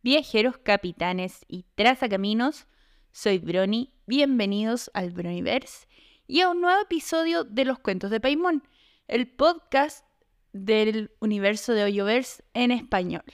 Viajeros, 0.00 0.58
capitanes 0.58 1.44
y 1.48 1.64
trazacaminos, 1.74 2.68
soy 3.10 3.38
Brony, 3.38 3.90
bienvenidos 4.06 4.92
al 4.94 5.10
Bronyverse 5.10 5.88
y 6.28 6.40
a 6.40 6.50
un 6.50 6.60
nuevo 6.60 6.80
episodio 6.80 7.42
de 7.42 7.64
Los 7.64 7.80
Cuentos 7.80 8.12
de 8.12 8.20
Paimon, 8.20 8.62
el 9.08 9.26
podcast 9.26 10.06
del 10.52 11.10
universo 11.18 11.72
de 11.72 11.82
Hoyoverse 11.82 12.44
en 12.54 12.70
español, 12.70 13.24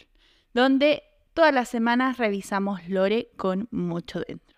donde 0.54 1.02
todas 1.34 1.52
las 1.52 1.68
semanas 1.68 2.16
revisamos 2.16 2.88
lore 2.88 3.28
con 3.36 3.68
mucho 3.70 4.20
dentro. 4.26 4.56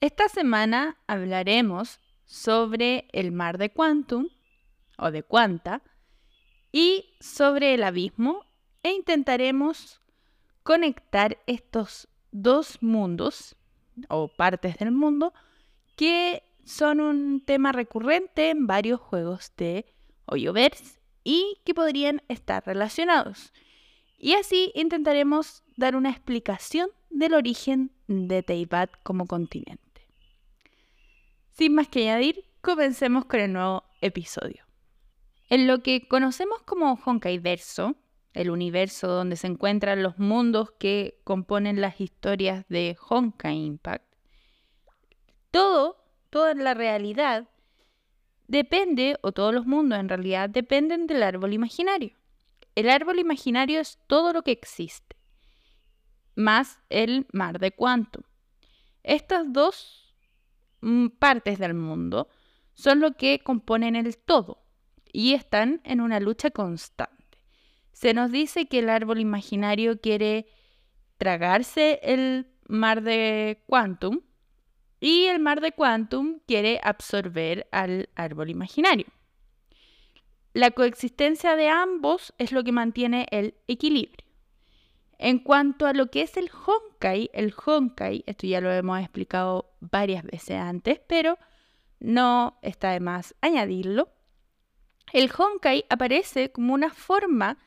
Esta 0.00 0.28
semana 0.28 0.98
hablaremos 1.08 1.98
sobre 2.24 3.08
el 3.12 3.32
mar 3.32 3.58
de 3.58 3.72
Quantum, 3.72 4.28
o 4.96 5.10
de 5.10 5.24
Quanta, 5.24 5.82
y 6.70 7.16
sobre 7.18 7.74
el 7.74 7.82
abismo, 7.82 8.46
e 8.84 8.92
intentaremos 8.92 10.01
conectar 10.62 11.38
estos 11.46 12.08
dos 12.30 12.82
mundos, 12.82 13.56
o 14.08 14.28
partes 14.28 14.78
del 14.78 14.92
mundo, 14.92 15.32
que 15.96 16.42
son 16.64 17.00
un 17.00 17.44
tema 17.44 17.72
recurrente 17.72 18.50
en 18.50 18.66
varios 18.66 19.00
juegos 19.00 19.52
de 19.56 19.84
Hoyoverse 20.26 21.00
y 21.24 21.58
que 21.64 21.74
podrían 21.74 22.22
estar 22.28 22.64
relacionados. 22.64 23.52
Y 24.18 24.34
así 24.34 24.72
intentaremos 24.74 25.62
dar 25.76 25.96
una 25.96 26.10
explicación 26.10 26.90
del 27.10 27.34
origen 27.34 27.90
de 28.06 28.42
Teyvat 28.42 28.90
como 29.02 29.26
continente. 29.26 29.82
Sin 31.50 31.74
más 31.74 31.88
que 31.88 32.08
añadir, 32.08 32.44
comencemos 32.60 33.24
con 33.24 33.40
el 33.40 33.52
nuevo 33.52 33.84
episodio. 34.00 34.64
En 35.50 35.66
lo 35.66 35.82
que 35.82 36.08
conocemos 36.08 36.62
como 36.62 36.98
Honkai 37.04 37.38
Verso, 37.38 37.96
el 38.34 38.50
universo 38.50 39.08
donde 39.08 39.36
se 39.36 39.46
encuentran 39.46 40.02
los 40.02 40.18
mundos 40.18 40.72
que 40.78 41.20
componen 41.24 41.80
las 41.80 42.00
historias 42.00 42.66
de 42.68 42.96
Honkai 43.08 43.56
Impact, 43.56 44.04
todo, 45.50 45.96
toda 46.30 46.54
la 46.54 46.74
realidad 46.74 47.48
depende, 48.48 49.16
o 49.22 49.32
todos 49.32 49.54
los 49.54 49.66
mundos 49.66 49.98
en 49.98 50.08
realidad, 50.08 50.50
dependen 50.50 51.06
del 51.06 51.22
árbol 51.22 51.52
imaginario. 51.52 52.12
El 52.74 52.88
árbol 52.88 53.18
imaginario 53.18 53.80
es 53.80 53.98
todo 54.06 54.32
lo 54.32 54.42
que 54.42 54.52
existe, 54.52 55.16
más 56.34 56.78
el 56.88 57.26
mar 57.32 57.58
de 57.58 57.72
Quantum. 57.72 58.22
Estas 59.02 59.52
dos 59.52 60.16
mm, 60.80 61.08
partes 61.18 61.58
del 61.58 61.74
mundo 61.74 62.28
son 62.74 63.00
lo 63.00 63.12
que 63.12 63.40
componen 63.40 63.96
el 63.96 64.16
todo 64.16 64.62
y 65.12 65.34
están 65.34 65.80
en 65.84 66.00
una 66.00 66.20
lucha 66.20 66.50
constante. 66.50 67.21
Se 67.92 68.14
nos 68.14 68.30
dice 68.30 68.66
que 68.66 68.80
el 68.80 68.88
árbol 68.88 69.20
imaginario 69.20 70.00
quiere 70.00 70.46
tragarse 71.18 72.00
el 72.02 72.46
mar 72.66 73.02
de 73.02 73.62
Quantum 73.66 74.20
y 74.98 75.24
el 75.24 75.40
mar 75.40 75.60
de 75.60 75.72
Quantum 75.72 76.40
quiere 76.46 76.80
absorber 76.82 77.66
al 77.72 78.08
árbol 78.14 78.50
imaginario. 78.50 79.06
La 80.54 80.70
coexistencia 80.70 81.56
de 81.56 81.68
ambos 81.68 82.34
es 82.38 82.52
lo 82.52 82.62
que 82.62 82.72
mantiene 82.72 83.26
el 83.30 83.54
equilibrio. 83.68 84.26
En 85.18 85.38
cuanto 85.38 85.86
a 85.86 85.92
lo 85.92 86.10
que 86.10 86.22
es 86.22 86.36
el 86.36 86.50
Honkai, 86.50 87.30
el 87.32 87.54
Honkai, 87.64 88.24
esto 88.26 88.46
ya 88.46 88.60
lo 88.60 88.70
hemos 88.72 89.00
explicado 89.00 89.72
varias 89.80 90.24
veces 90.24 90.56
antes, 90.56 91.00
pero 91.06 91.38
no 92.00 92.58
está 92.62 92.90
de 92.90 93.00
más 93.00 93.34
añadirlo. 93.40 94.08
El 95.12 95.30
Honkai 95.30 95.84
aparece 95.88 96.50
como 96.50 96.74
una 96.74 96.90
forma 96.90 97.58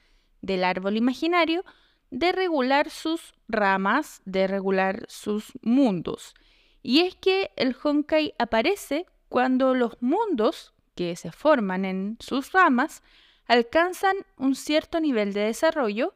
del 0.46 0.64
árbol 0.64 0.98
imaginario 0.98 1.66
de 2.12 2.32
regular 2.32 2.90
sus 2.90 3.34
ramas, 3.48 4.22
de 4.26 4.48
regular 4.48 5.06
sus 5.08 5.52
mundos. 5.62 6.36
Y 6.84 7.00
es 7.00 7.16
que 7.16 7.52
el 7.56 7.76
Honkai 7.82 8.34
aparece 8.38 9.06
cuando 9.28 9.74
los 9.74 10.02
mundos 10.02 10.74
que 10.96 11.16
se 11.16 11.32
forman 11.32 11.84
en 11.84 12.18
sus 12.19 12.52
ramas 12.52 13.03
alcanzan 13.47 14.16
un 14.38 14.56
cierto 14.56 15.00
nivel 15.00 15.34
de 15.34 15.42
desarrollo 15.42 16.14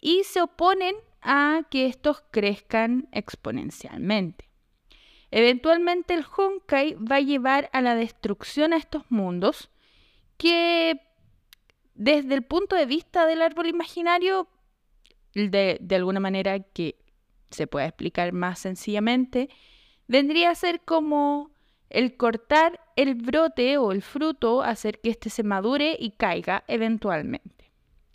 y 0.00 0.24
se 0.24 0.42
oponen 0.42 0.96
a 1.22 1.62
que 1.70 1.86
estos 1.86 2.22
crezcan 2.30 3.08
exponencialmente. 3.12 4.48
Eventualmente 5.30 6.14
el 6.14 6.24
Honkai 6.24 6.94
va 6.94 7.16
a 7.16 7.20
llevar 7.20 7.70
a 7.72 7.80
la 7.80 7.94
destrucción 7.94 8.72
a 8.72 8.76
estos 8.76 9.04
mundos 9.10 9.70
que 10.36 11.00
desde 12.00 12.32
el 12.32 12.42
punto 12.42 12.76
de 12.76 12.86
vista 12.86 13.26
del 13.26 13.42
árbol 13.42 13.66
imaginario, 13.66 14.48
de, 15.34 15.78
alguna 15.90 16.18
manera 16.18 16.58
que 16.58 16.96
se 17.50 17.66
pueda 17.66 17.84
explicar 17.84 18.32
más 18.32 18.58
sencillamente, 18.58 19.50
vendría 20.08 20.48
a 20.48 20.54
ser 20.54 20.80
como 20.80 21.50
el 21.90 22.16
cortar 22.16 22.80
el 22.96 23.16
brote 23.16 23.76
o 23.76 23.92
el 23.92 24.00
fruto, 24.00 24.62
hacer 24.62 24.98
que 25.02 25.10
éste 25.10 25.28
se 25.28 25.42
madure 25.42 25.94
y 26.00 26.12
caiga 26.12 26.64
eventualmente. 26.68 27.70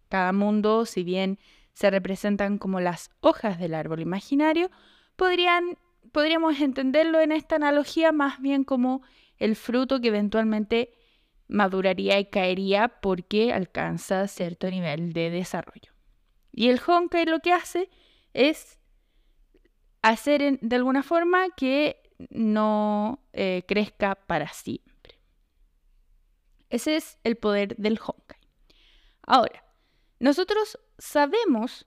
Cada 0.09 0.33
mundo, 0.33 0.87
si 0.87 1.03
bien 1.03 1.37
se 1.73 1.91
representan 1.91 2.57
como 2.57 2.79
las 2.79 3.11
hojas 3.19 3.59
del 3.59 3.75
árbol 3.75 3.99
imaginario, 3.99 4.71
podríamos 5.15 6.59
entenderlo 6.59 7.19
en 7.19 7.31
esta 7.31 7.57
analogía 7.57 8.11
más 8.11 8.41
bien 8.41 8.63
como 8.63 9.03
el 9.37 9.55
fruto 9.55 10.01
que 10.01 10.07
eventualmente 10.07 10.91
maduraría 11.47 12.19
y 12.19 12.25
caería 12.25 12.87
porque 12.87 13.53
alcanza 13.53 14.27
cierto 14.27 14.69
nivel 14.69 15.13
de 15.13 15.29
desarrollo. 15.29 15.91
Y 16.51 16.69
el 16.69 16.79
Honkai 16.85 17.25
lo 17.25 17.39
que 17.39 17.53
hace 17.53 17.89
es 18.33 18.79
hacer 20.01 20.59
de 20.59 20.75
alguna 20.75 21.03
forma 21.03 21.49
que 21.55 22.01
no 22.29 23.19
eh, 23.33 23.63
crezca 23.67 24.15
para 24.15 24.47
siempre. 24.47 25.19
Ese 26.69 26.95
es 26.95 27.17
el 27.23 27.35
poder 27.35 27.75
del 27.77 27.99
Honkai. 27.99 28.39
Ahora, 29.23 29.63
nosotros 30.19 30.79
sabemos 30.97 31.85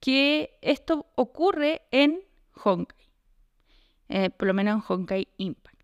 que 0.00 0.58
esto 0.62 1.06
ocurre 1.14 1.82
en 1.90 2.22
Honkai, 2.64 3.10
eh, 4.08 4.30
por 4.30 4.48
lo 4.48 4.54
menos 4.54 4.76
en 4.76 4.84
Honkai 4.88 5.28
Impact. 5.36 5.79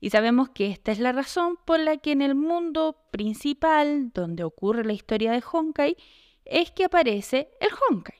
Y 0.00 0.10
sabemos 0.10 0.50
que 0.50 0.70
esta 0.70 0.92
es 0.92 1.00
la 1.00 1.12
razón 1.12 1.58
por 1.64 1.80
la 1.80 1.96
que 1.96 2.12
en 2.12 2.22
el 2.22 2.34
mundo 2.34 3.08
principal, 3.10 4.10
donde 4.12 4.44
ocurre 4.44 4.84
la 4.84 4.92
historia 4.92 5.32
de 5.32 5.42
Honkai, 5.50 5.96
es 6.44 6.70
que 6.70 6.84
aparece 6.84 7.50
el 7.60 7.70
Honkai. 7.88 8.18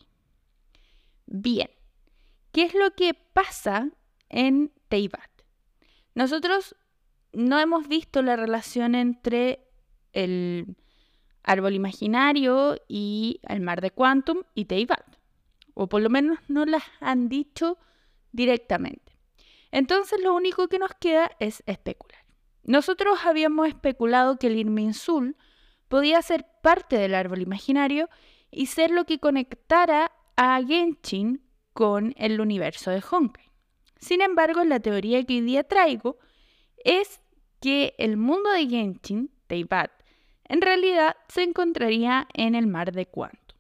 Bien, 1.27 1.71
¿qué 2.53 2.63
es 2.63 2.75
lo 2.75 2.91
que 2.95 3.15
pasa 3.15 3.91
en 4.29 4.73
Teyvat? 4.89 5.31
Nosotros 6.15 6.75
no 7.33 7.61
hemos 7.61 7.87
visto 7.87 8.23
la 8.23 8.35
relación 8.35 8.95
entre 8.95 9.69
el 10.13 10.77
árbol 11.45 11.75
imaginario 11.75 12.77
y 12.89 13.41
el 13.49 13.61
mar 13.61 13.81
de 13.81 13.91
Quantum 13.91 14.43
y 14.55 14.65
Teyvat. 14.65 15.17
O 15.75 15.89
por 15.89 16.03
lo 16.03 16.11
menos 16.11 16.39
no 16.49 16.65
las 16.65 16.83
han 17.01 17.29
dicho 17.29 17.79
directamente. 18.33 19.08
Entonces 19.71 20.21
lo 20.23 20.35
único 20.35 20.69
que 20.69 20.79
nos 20.79 20.93
queda 20.95 21.31
es 21.41 21.63
especular. 21.67 22.25
Nosotros 22.63 23.21
habíamos 23.25 23.69
especulado 23.69 24.39
que 24.39 24.49
el 24.49 24.57
Irminsul 24.57 25.37
podía 25.89 26.21
ser 26.23 26.47
parte 26.63 26.97
del 26.97 27.15
árbol 27.15 27.41
imaginario 27.43 28.09
y 28.51 28.67
ser 28.67 28.91
lo 28.91 29.05
que 29.05 29.19
conectara 29.19 30.13
a 30.37 30.61
Genshin 30.63 31.43
con 31.73 32.15
el 32.17 32.41
universo 32.41 32.91
de 32.91 33.03
Honkai. 33.11 33.49
Sin 33.99 34.21
embargo, 34.21 34.65
la 34.65 34.81
teoría 34.81 35.23
que 35.25 35.35
hoy 35.35 35.41
día 35.41 35.65
traigo 35.65 36.19
es 36.85 37.21
que 37.61 37.95
el 37.99 38.17
mundo 38.17 38.51
de 38.51 38.67
Genshin, 38.69 39.31
Teyvat, 39.47 39.91
en 40.45 40.63
realidad 40.63 41.17
se 41.29 41.43
encontraría 41.43 42.27
en 42.35 42.55
el 42.55 42.67
mar 42.67 42.93
de 42.93 43.07
Quantum. 43.07 43.59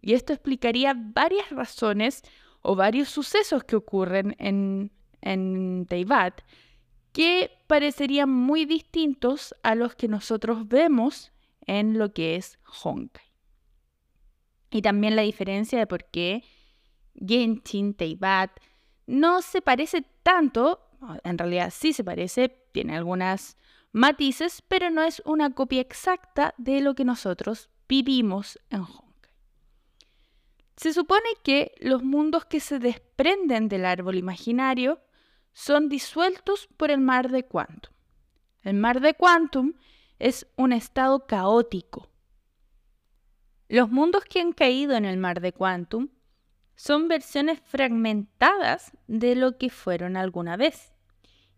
Y 0.00 0.14
esto 0.14 0.32
explicaría 0.32 0.94
varias 0.96 1.50
razones 1.50 2.22
o 2.62 2.76
varios 2.76 3.08
sucesos 3.08 3.64
que 3.64 3.76
ocurren 3.76 4.34
en 4.38 4.92
en 5.26 5.86
Teyvat 5.88 6.40
que 7.12 7.50
parecerían 7.66 8.28
muy 8.28 8.66
distintos 8.66 9.54
a 9.62 9.74
los 9.74 9.94
que 9.94 10.06
nosotros 10.06 10.68
vemos 10.68 11.32
en 11.66 11.98
lo 11.98 12.12
que 12.12 12.36
es 12.36 12.58
Honkai. 12.82 13.24
Y 14.70 14.82
también 14.82 15.16
la 15.16 15.22
diferencia 15.22 15.78
de 15.78 15.86
por 15.86 16.04
qué 16.04 16.44
Genshin, 17.14 17.94
Teyvat 17.94 18.50
no 19.06 19.40
se 19.40 19.62
parece 19.62 20.02
tanto, 20.22 20.80
en 21.24 21.38
realidad 21.38 21.72
sí 21.74 21.92
se 21.92 22.04
parece, 22.04 22.50
tiene 22.72 22.96
algunas 22.96 23.56
matices, 23.92 24.62
pero 24.68 24.90
no 24.90 25.02
es 25.02 25.22
una 25.24 25.54
copia 25.54 25.80
exacta 25.80 26.54
de 26.58 26.82
lo 26.82 26.94
que 26.94 27.06
nosotros 27.06 27.70
vivimos 27.88 28.58
en 28.68 28.80
Honkai. 28.80 29.06
Se 30.76 30.92
supone 30.92 31.28
que 31.42 31.72
los 31.80 32.02
mundos 32.02 32.44
que 32.44 32.60
se 32.60 32.78
desprenden 32.78 33.68
del 33.68 33.86
árbol 33.86 34.16
imaginario 34.16 35.00
son 35.56 35.88
disueltos 35.88 36.68
por 36.76 36.90
el 36.90 37.00
mar 37.00 37.30
de 37.30 37.46
Quantum. 37.46 37.94
El 38.60 38.74
mar 38.74 39.00
de 39.00 39.14
Quantum 39.14 39.72
es 40.18 40.46
un 40.56 40.74
estado 40.74 41.26
caótico. 41.26 42.10
Los 43.66 43.90
mundos 43.90 44.26
que 44.26 44.42
han 44.42 44.52
caído 44.52 44.96
en 44.96 45.06
el 45.06 45.16
mar 45.16 45.40
de 45.40 45.54
Quantum 45.54 46.10
son 46.74 47.08
versiones 47.08 47.58
fragmentadas 47.64 48.92
de 49.06 49.34
lo 49.34 49.56
que 49.56 49.70
fueron 49.70 50.18
alguna 50.18 50.58
vez. 50.58 50.92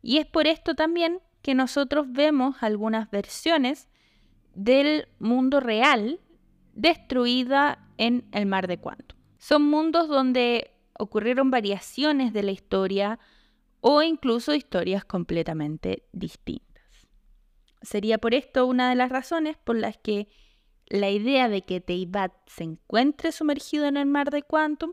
Y 0.01 0.19
es 0.19 0.27
por 0.27 0.47
esto 0.47 0.77
también 0.77 1.21
que 1.43 1.57
nosotros 1.57 2.07
vemos 2.09 2.55
algunas 2.61 3.11
versiones 3.11 3.89
del 4.55 5.09
mundo 5.19 5.59
real 5.59 6.21
destruida 6.73 7.85
en 7.97 8.29
el 8.31 8.47
mar 8.47 8.69
de 8.69 8.79
Quantum. 8.79 9.19
Son 9.39 9.65
mundos 9.65 10.07
donde 10.07 10.71
ocurrieron 10.97 11.51
variaciones 11.51 12.33
de 12.33 12.45
la 12.45 12.53
historia 12.53 13.19
o 13.81 14.03
incluso 14.03 14.55
historias 14.55 15.05
completamente 15.05 16.05
distintas. 16.13 16.85
Sería 17.83 18.19
por 18.19 18.35
esto 18.35 18.67
una 18.67 18.89
de 18.89 18.97
las 18.97 19.11
razones 19.11 19.57
por 19.57 19.77
las 19.77 19.97
que 19.97 20.29
la 20.87 21.11
idea 21.11 21.49
de 21.49 21.63
que 21.63 21.81
Teyvat 21.81 22.33
se 22.47 22.65
encuentre 22.65 23.31
sumergido 23.31 23.87
en 23.87 23.97
el 23.97 24.07
mar 24.07 24.31
de 24.31 24.43
Quantum 24.43 24.93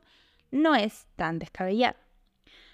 no 0.51 0.75
es 0.75 1.07
tan 1.15 1.39
descabellada. 1.39 1.97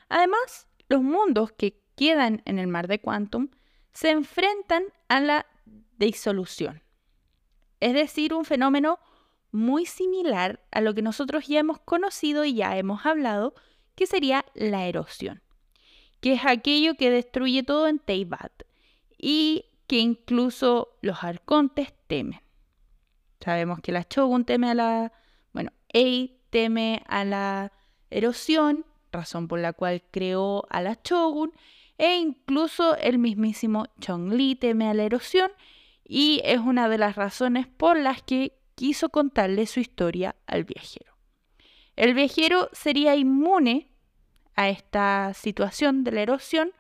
Además, 0.09 0.67
los 0.89 1.01
mundos 1.01 1.51
que 1.51 1.81
quedan 1.95 2.41
en 2.45 2.59
el 2.59 2.67
mar 2.67 2.87
de 2.87 2.99
Quantum 2.99 3.49
se 3.93 4.09
enfrentan 4.09 4.83
a 5.07 5.21
la 5.21 5.45
disolución, 5.97 6.81
es 7.79 7.93
decir, 7.93 8.33
un 8.33 8.45
fenómeno 8.45 8.99
muy 9.51 9.85
similar 9.85 10.65
a 10.71 10.81
lo 10.81 10.93
que 10.93 11.01
nosotros 11.01 11.47
ya 11.47 11.59
hemos 11.59 11.79
conocido 11.79 12.45
y 12.45 12.55
ya 12.55 12.77
hemos 12.77 13.05
hablado, 13.05 13.53
que 13.95 14.07
sería 14.07 14.45
la 14.53 14.85
erosión, 14.85 15.41
que 16.21 16.33
es 16.33 16.45
aquello 16.45 16.95
que 16.95 17.09
destruye 17.09 17.63
todo 17.63 17.87
en 17.87 17.99
Teyvat 17.99 18.51
y 19.17 19.65
que 19.87 19.99
incluso 19.99 20.97
los 21.01 21.23
arcontes 21.23 21.93
temen. 22.07 22.39
Sabemos 23.41 23.79
que 23.81 23.91
la 23.91 24.05
Shogun 24.09 24.45
teme 24.45 24.69
a 24.69 24.73
la... 24.73 25.11
Bueno, 25.51 25.71
Ei 25.89 26.39
teme 26.51 27.03
a 27.07 27.25
la 27.25 27.73
erosión, 28.09 28.85
razón 29.11 29.47
por 29.47 29.59
la 29.59 29.73
cual 29.73 30.03
creó 30.11 30.65
a 30.69 30.81
la 30.81 30.99
Shogun, 31.03 31.51
e 31.97 32.17
incluso 32.17 32.95
el 32.97 33.17
mismísimo 33.17 33.85
Chong-Li 33.99 34.55
teme 34.55 34.87
a 34.87 34.93
la 34.93 35.03
erosión 35.03 35.51
y 36.03 36.41
es 36.43 36.59
una 36.59 36.89
de 36.89 36.97
las 36.97 37.15
razones 37.15 37.67
por 37.67 37.97
las 37.97 38.23
que 38.23 38.57
quiso 38.75 39.09
contarle 39.09 39.65
su 39.65 39.79
historia 39.79 40.35
al 40.47 40.63
viajero. 40.63 41.13
El 41.95 42.13
viajero 42.13 42.69
sería 42.73 43.15
inmune 43.15 43.90
a 44.55 44.69
esta 44.69 45.33
situación 45.33 46.03
de 46.03 46.11
la 46.11 46.21
erosión 46.21 46.71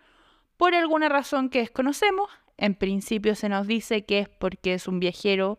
por 0.57 0.75
alguna 0.75 1.09
razón 1.09 1.49
que 1.49 1.59
desconocemos. 1.59 2.29
En 2.57 2.75
principio 2.75 3.35
se 3.35 3.49
nos 3.49 3.67
dice 3.67 4.05
que 4.05 4.19
es 4.19 4.29
porque 4.29 4.73
es 4.73 4.87
un 4.87 4.99
viajero 4.99 5.57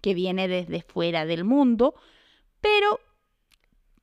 que 0.00 0.14
viene 0.14 0.48
desde 0.48 0.82
fuera 0.82 1.26
del 1.26 1.44
mundo, 1.44 1.94
pero 2.60 3.00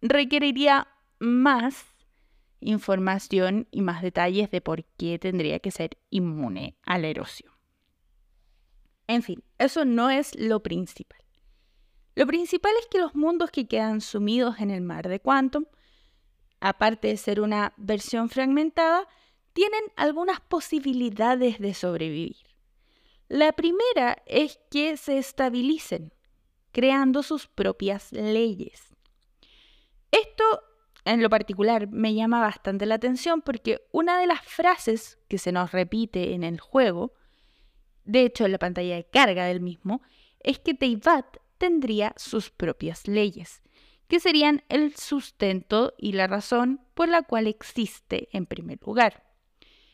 requeriría 0.02 0.88
más 1.20 1.86
información 2.60 3.68
y 3.72 3.82
más 3.82 4.02
detalles 4.02 4.50
de 4.52 4.62
por 4.62 4.86
qué 4.98 5.20
tendría 5.20 5.60
que 5.60 5.72
ser 5.72 5.98
inmune 6.10 6.78
a 6.84 6.98
la 6.98 7.08
erosión. 7.08 7.52
En 9.08 9.24
fin, 9.24 9.44
eso 9.58 9.86
no 9.86 10.10
es 10.10 10.36
lo 10.36 10.62
principal. 10.62 11.20
Lo 12.16 12.26
principal 12.26 12.72
es 12.80 12.88
que 12.88 13.00
los 13.00 13.16
mundos 13.16 13.52
que 13.52 13.68
quedan 13.68 14.02
sumidos 14.02 14.60
en 14.60 14.72
el 14.72 14.82
mar 14.82 15.08
de 15.08 15.20
Quantum, 15.20 15.66
aparte 16.60 17.10
de 17.10 17.18
ser 17.18 17.42
una 17.42 17.74
versión 17.78 18.30
fragmentada, 18.30 19.08
tienen 19.54 19.82
algunas 19.96 20.40
posibilidades 20.40 21.60
de 21.60 21.74
sobrevivir. 21.74 22.38
La 23.28 23.52
primera 23.54 24.22
es 24.26 24.60
que 24.70 24.98
se 24.98 25.18
estabilicen, 25.18 26.14
creando 26.72 27.24
sus 27.24 27.48
propias 27.48 28.12
leyes. 28.12 28.96
Esto 30.12 30.44
en 31.06 31.24
lo 31.24 31.30
particular 31.30 31.88
me 31.88 32.14
llama 32.14 32.42
bastante 32.42 32.86
la 32.86 32.96
atención 32.96 33.42
porque 33.42 33.82
una 33.92 34.20
de 34.20 34.28
las 34.28 34.42
frases 34.42 35.18
que 35.28 35.38
se 35.38 35.52
nos 35.52 35.72
repite 35.72 36.34
en 36.34 36.44
el 36.44 36.60
juego, 36.60 37.14
de 38.04 38.24
hecho 38.24 38.46
en 38.46 38.52
la 38.52 38.60
pantalla 38.60 38.96
de 38.96 39.06
carga 39.06 39.46
del 39.46 39.62
mismo, 39.62 40.02
es 40.40 40.60
que 40.60 40.74
Teyvat 40.74 41.38
tendría 41.58 42.14
sus 42.18 42.50
propias 42.50 43.08
leyes, 43.08 43.62
que 44.08 44.20
serían 44.20 44.64
el 44.70 44.96
sustento 44.96 45.94
y 45.98 46.14
la 46.14 46.28
razón 46.28 46.82
por 46.94 47.10
la 47.10 47.24
cual 47.24 47.48
existe 47.48 48.30
en 48.32 48.46
primer 48.46 48.80
lugar. 48.82 49.24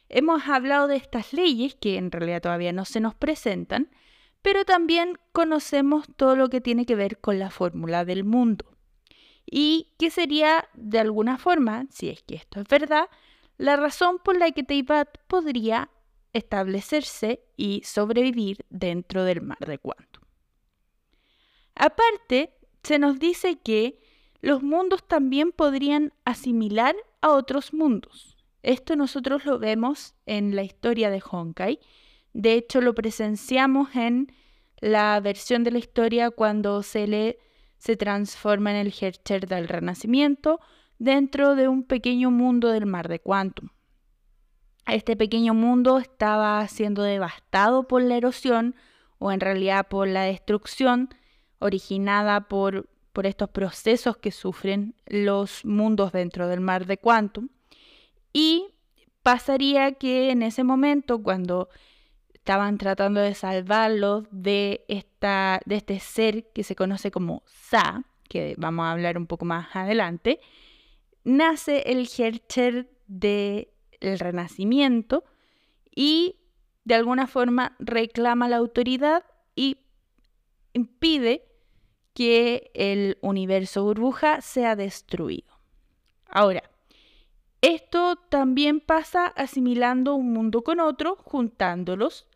Hemos 0.10 0.48
hablado 0.48 0.88
de 0.88 0.98
estas 0.98 1.33
leyes 1.33 1.75
que 1.75 1.98
en 1.98 2.12
realidad 2.12 2.42
todavía 2.42 2.71
no 2.71 2.86
se 2.86 3.00
nos 3.00 3.15
presentan, 3.15 3.89
pero 4.44 4.65
también 4.65 5.18
conocemos 5.31 6.06
todo 6.15 6.36
lo 6.36 6.50
que 6.50 6.62
tiene 6.62 6.86
que 6.86 6.95
ver 6.95 7.19
con 7.19 7.39
la 7.39 7.50
fórmula 7.50 8.06
del 8.06 8.24
mundo. 8.24 8.77
Y 9.50 9.94
que 9.98 10.12
sería, 10.12 10.69
de 10.74 11.00
alguna 11.00 11.38
forma, 11.38 11.88
si 11.89 12.09
es 12.09 12.21
que 12.24 12.36
esto 12.36 12.59
es 12.59 12.68
verdad, 12.68 13.09
la 13.57 13.75
razón 13.75 14.19
por 14.24 14.38
la 14.38 14.51
que 14.51 14.63
Teyvat 14.63 15.18
podría 15.27 15.89
establecerse 16.33 17.44
y 17.56 17.81
sobrevivir 17.83 18.66
dentro 18.69 19.24
del 19.24 19.42
mar 19.42 19.59
de 19.59 19.77
Quantum. 19.77 20.24
Aparte, 21.75 22.56
se 22.83 23.00
nos 23.00 23.19
dice 23.19 23.59
que 23.59 24.03
los 24.44 24.62
mundos 24.62 25.07
también 25.07 25.54
podrían 25.54 26.12
asimilar 26.25 26.98
a 27.22 27.30
otros 27.30 27.74
mundos. 27.74 28.36
Esto 28.62 28.98
nosotros 28.98 29.45
lo 29.45 29.57
vemos 29.57 30.16
en 30.25 30.54
la 30.54 30.63
historia 30.63 31.10
de 31.10 31.24
Honkai. 31.25 31.80
De 32.34 32.56
hecho, 32.56 32.81
lo 32.81 32.94
presenciamos 32.94 33.95
en 33.95 34.34
la 34.81 35.18
versión 35.22 35.63
de 35.63 35.72
la 35.72 35.80
historia 35.80 36.30
cuando 36.30 36.84
se 36.84 37.40
se 37.78 37.95
transforma 37.95 38.72
en 38.72 38.86
el 38.86 38.94
Hercher 39.00 39.48
del 39.48 39.69
Renacimiento 39.69 40.60
dentro 41.00 41.56
de 41.56 41.69
un 41.69 41.86
pequeño 41.86 42.30
mundo 42.30 42.68
del 42.68 42.86
mar 42.86 43.07
de 43.07 43.22
Quantum. 43.22 43.69
Este 44.88 45.16
pequeño 45.16 45.54
mundo 45.54 46.00
estaba 46.00 46.68
siendo 46.68 47.04
devastado 47.04 47.88
por 47.88 48.01
la 48.01 48.18
erosión 48.18 48.75
o 49.19 49.31
en 49.31 49.40
realidad 49.40 49.88
por 49.88 50.10
la 50.10 50.24
destrucción 50.24 51.07
originada 51.60 52.50
por, 52.50 52.90
por 53.13 53.27
estos 53.27 53.50
procesos 53.50 54.18
que 54.18 54.31
sufren 54.31 54.95
los 55.06 55.63
mundos 55.63 56.12
dentro 56.12 56.48
del 56.48 56.60
mar 56.60 56.86
de 56.86 56.98
Quantum. 56.98 57.50
Y 58.33 58.74
pasaría 59.21 59.94
que 59.94 60.31
en 60.31 60.42
ese 60.42 60.63
momento, 60.63 61.21
cuando 61.21 61.69
estaban 62.33 62.77
tratando 62.77 63.21
de 63.21 63.36
salvarlo 63.36 64.25
de, 64.31 64.83
esta, 64.88 65.62
de 65.65 65.75
este 65.75 66.00
ser 66.00 66.51
que 66.51 66.63
se 66.63 66.75
conoce 66.75 67.12
como 67.12 67.44
Sa, 67.45 68.04
que 68.27 68.56
vamos 68.57 68.86
a 68.86 68.92
hablar 68.92 69.18
un 69.18 69.27
poco 69.27 69.45
más 69.45 69.75
adelante, 69.75 70.39
nace 71.24 71.83
el 71.86 72.09
Hercher 72.18 72.89
del 73.07 73.68
Renacimiento 74.02 75.23
y 75.95 76.35
de 76.83 76.95
alguna 76.95 77.28
forma 77.28 77.76
reclama 77.80 78.49
la 78.49 78.57
autoridad 78.57 79.23
y 79.56 79.78
impide 80.73 81.45
que 82.14 82.72
el 82.74 83.18
universo 83.22 83.84
burbuja 83.84 84.42
sea 84.42 84.76
destruido. 84.76 85.60
Ahora, 86.28 86.64
esto 87.62 88.16
también 88.16 88.80
pasa 88.80 89.28
asimilando 89.28 90.16
un 90.16 90.34
mundo 90.34 90.64
con 90.64 90.80
otro, 90.80 91.16
juntándolos, 91.16 92.28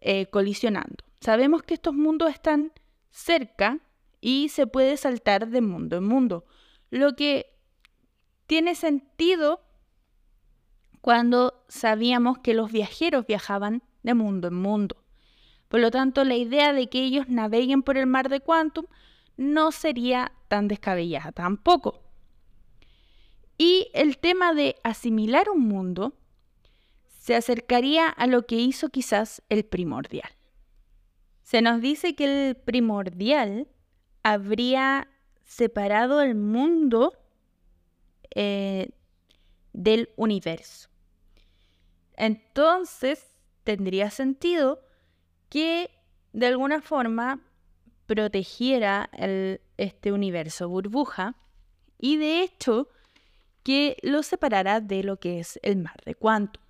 eh, 0.00 0.26
colisionando. 0.26 1.04
Sabemos 1.20 1.62
que 1.62 1.74
estos 1.74 1.94
mundos 1.94 2.30
están 2.30 2.72
cerca 3.10 3.78
y 4.20 4.48
se 4.48 4.66
puede 4.66 4.96
saltar 4.96 5.48
de 5.48 5.60
mundo 5.60 5.96
en 5.96 6.04
mundo, 6.04 6.44
lo 6.90 7.14
que 7.14 7.54
tiene 8.46 8.74
sentido 8.74 9.60
cuando 11.00 11.64
sabíamos 11.68 12.38
que 12.38 12.54
los 12.54 12.72
viajeros 12.72 13.26
viajaban 13.26 13.82
de 14.02 14.14
mundo 14.14 14.48
en 14.48 14.54
mundo. 14.54 15.05
Por 15.68 15.80
lo 15.80 15.90
tanto, 15.90 16.24
la 16.24 16.36
idea 16.36 16.72
de 16.72 16.88
que 16.88 17.02
ellos 17.02 17.28
naveguen 17.28 17.82
por 17.82 17.96
el 17.96 18.06
mar 18.06 18.28
de 18.28 18.40
Quantum 18.40 18.86
no 19.36 19.72
sería 19.72 20.32
tan 20.48 20.68
descabellada 20.68 21.32
tampoco. 21.32 22.02
Y 23.58 23.88
el 23.94 24.18
tema 24.18 24.54
de 24.54 24.76
asimilar 24.84 25.48
un 25.50 25.66
mundo 25.66 26.14
se 27.18 27.34
acercaría 27.34 28.08
a 28.08 28.26
lo 28.26 28.46
que 28.46 28.56
hizo 28.56 28.90
quizás 28.90 29.42
el 29.48 29.64
primordial. 29.64 30.30
Se 31.42 31.62
nos 31.62 31.80
dice 31.80 32.14
que 32.14 32.48
el 32.50 32.56
primordial 32.56 33.68
habría 34.22 35.08
separado 35.44 36.20
el 36.20 36.34
mundo 36.34 37.12
eh, 38.34 38.90
del 39.72 40.10
universo. 40.16 40.88
Entonces, 42.16 43.26
tendría 43.64 44.10
sentido 44.10 44.80
que 45.56 45.90
de 46.34 46.48
alguna 46.48 46.82
forma 46.82 47.40
protegiera 48.04 49.08
este 49.78 50.12
universo 50.12 50.68
burbuja 50.68 51.34
y 51.98 52.18
de 52.18 52.42
hecho 52.42 52.90
que 53.62 53.96
lo 54.02 54.22
separara 54.22 54.82
de 54.82 55.02
lo 55.02 55.18
que 55.18 55.40
es 55.40 55.58
el 55.62 55.78
mar 55.78 55.96
de 56.04 56.14
Quantum. 56.14 56.62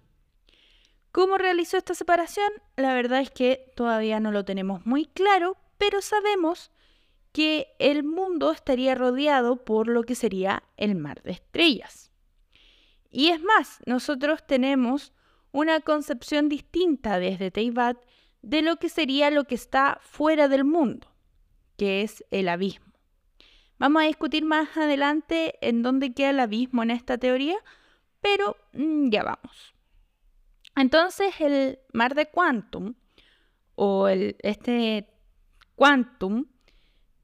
¿Cómo 1.10 1.36
realizó 1.36 1.78
esta 1.78 1.94
separación? 1.94 2.48
La 2.76 2.94
verdad 2.94 3.22
es 3.22 3.32
que 3.32 3.72
todavía 3.74 4.20
no 4.20 4.30
lo 4.30 4.44
tenemos 4.44 4.86
muy 4.86 5.06
claro, 5.06 5.56
pero 5.78 6.00
sabemos 6.00 6.70
que 7.32 7.74
el 7.80 8.04
mundo 8.04 8.52
estaría 8.52 8.94
rodeado 8.94 9.64
por 9.64 9.88
lo 9.88 10.04
que 10.04 10.14
sería 10.14 10.62
el 10.76 10.94
mar 10.94 11.22
de 11.24 11.32
estrellas. 11.32 12.12
Y 13.10 13.30
es 13.30 13.42
más, 13.42 13.80
nosotros 13.84 14.46
tenemos 14.46 15.12
una 15.50 15.80
concepción 15.80 16.48
distinta 16.48 17.18
desde 17.18 17.50
Teibat 17.50 17.98
de 18.46 18.62
lo 18.62 18.76
que 18.76 18.88
sería 18.88 19.32
lo 19.32 19.44
que 19.44 19.56
está 19.56 19.98
fuera 20.02 20.46
del 20.46 20.64
mundo, 20.64 21.08
que 21.76 22.02
es 22.02 22.24
el 22.30 22.48
abismo. 22.48 22.86
Vamos 23.76 24.02
a 24.02 24.06
discutir 24.06 24.44
más 24.44 24.76
adelante 24.76 25.58
en 25.60 25.82
dónde 25.82 26.14
queda 26.14 26.30
el 26.30 26.38
abismo 26.38 26.84
en 26.84 26.92
esta 26.92 27.18
teoría, 27.18 27.56
pero 28.20 28.56
mm, 28.72 29.10
ya 29.10 29.24
vamos. 29.24 29.74
Entonces 30.76 31.34
el 31.40 31.80
mar 31.92 32.14
de 32.14 32.26
Quantum, 32.26 32.94
o 33.74 34.06
el, 34.06 34.36
este 34.38 35.08
Quantum, 35.74 36.46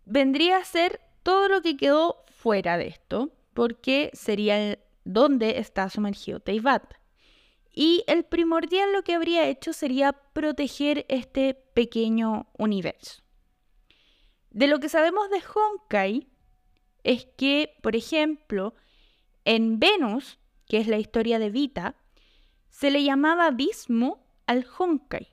vendría 0.04 0.56
a 0.56 0.64
ser 0.64 1.00
todo 1.22 1.46
lo 1.48 1.62
que 1.62 1.76
quedó 1.76 2.24
fuera 2.32 2.76
de 2.76 2.88
esto, 2.88 3.32
porque 3.54 4.10
sería 4.12 4.76
donde 5.04 5.60
está 5.60 5.88
sumergido 5.88 6.40
Teivat. 6.40 6.94
Y 7.72 8.04
el 8.06 8.24
primordial 8.24 8.92
lo 8.92 9.02
que 9.02 9.14
habría 9.14 9.48
hecho 9.48 9.72
sería 9.72 10.12
proteger 10.12 11.06
este 11.08 11.54
pequeño 11.54 12.50
universo. 12.58 13.22
De 14.50 14.66
lo 14.66 14.78
que 14.78 14.90
sabemos 14.90 15.30
de 15.30 15.42
Honkai 15.42 16.28
es 17.02 17.26
que, 17.36 17.74
por 17.82 17.96
ejemplo, 17.96 18.74
en 19.44 19.78
Venus, 19.78 20.38
que 20.66 20.78
es 20.78 20.86
la 20.86 20.98
historia 20.98 21.38
de 21.38 21.50
Vita, 21.50 21.96
se 22.68 22.90
le 22.90 23.02
llamaba 23.02 23.46
abismo 23.46 24.26
al 24.46 24.66
Honkai, 24.78 25.28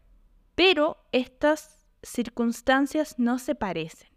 pero 0.55 0.97
estas 1.11 1.85
circunstancias 2.01 3.19
no 3.19 3.39
se 3.39 3.55
parecen. 3.55 4.09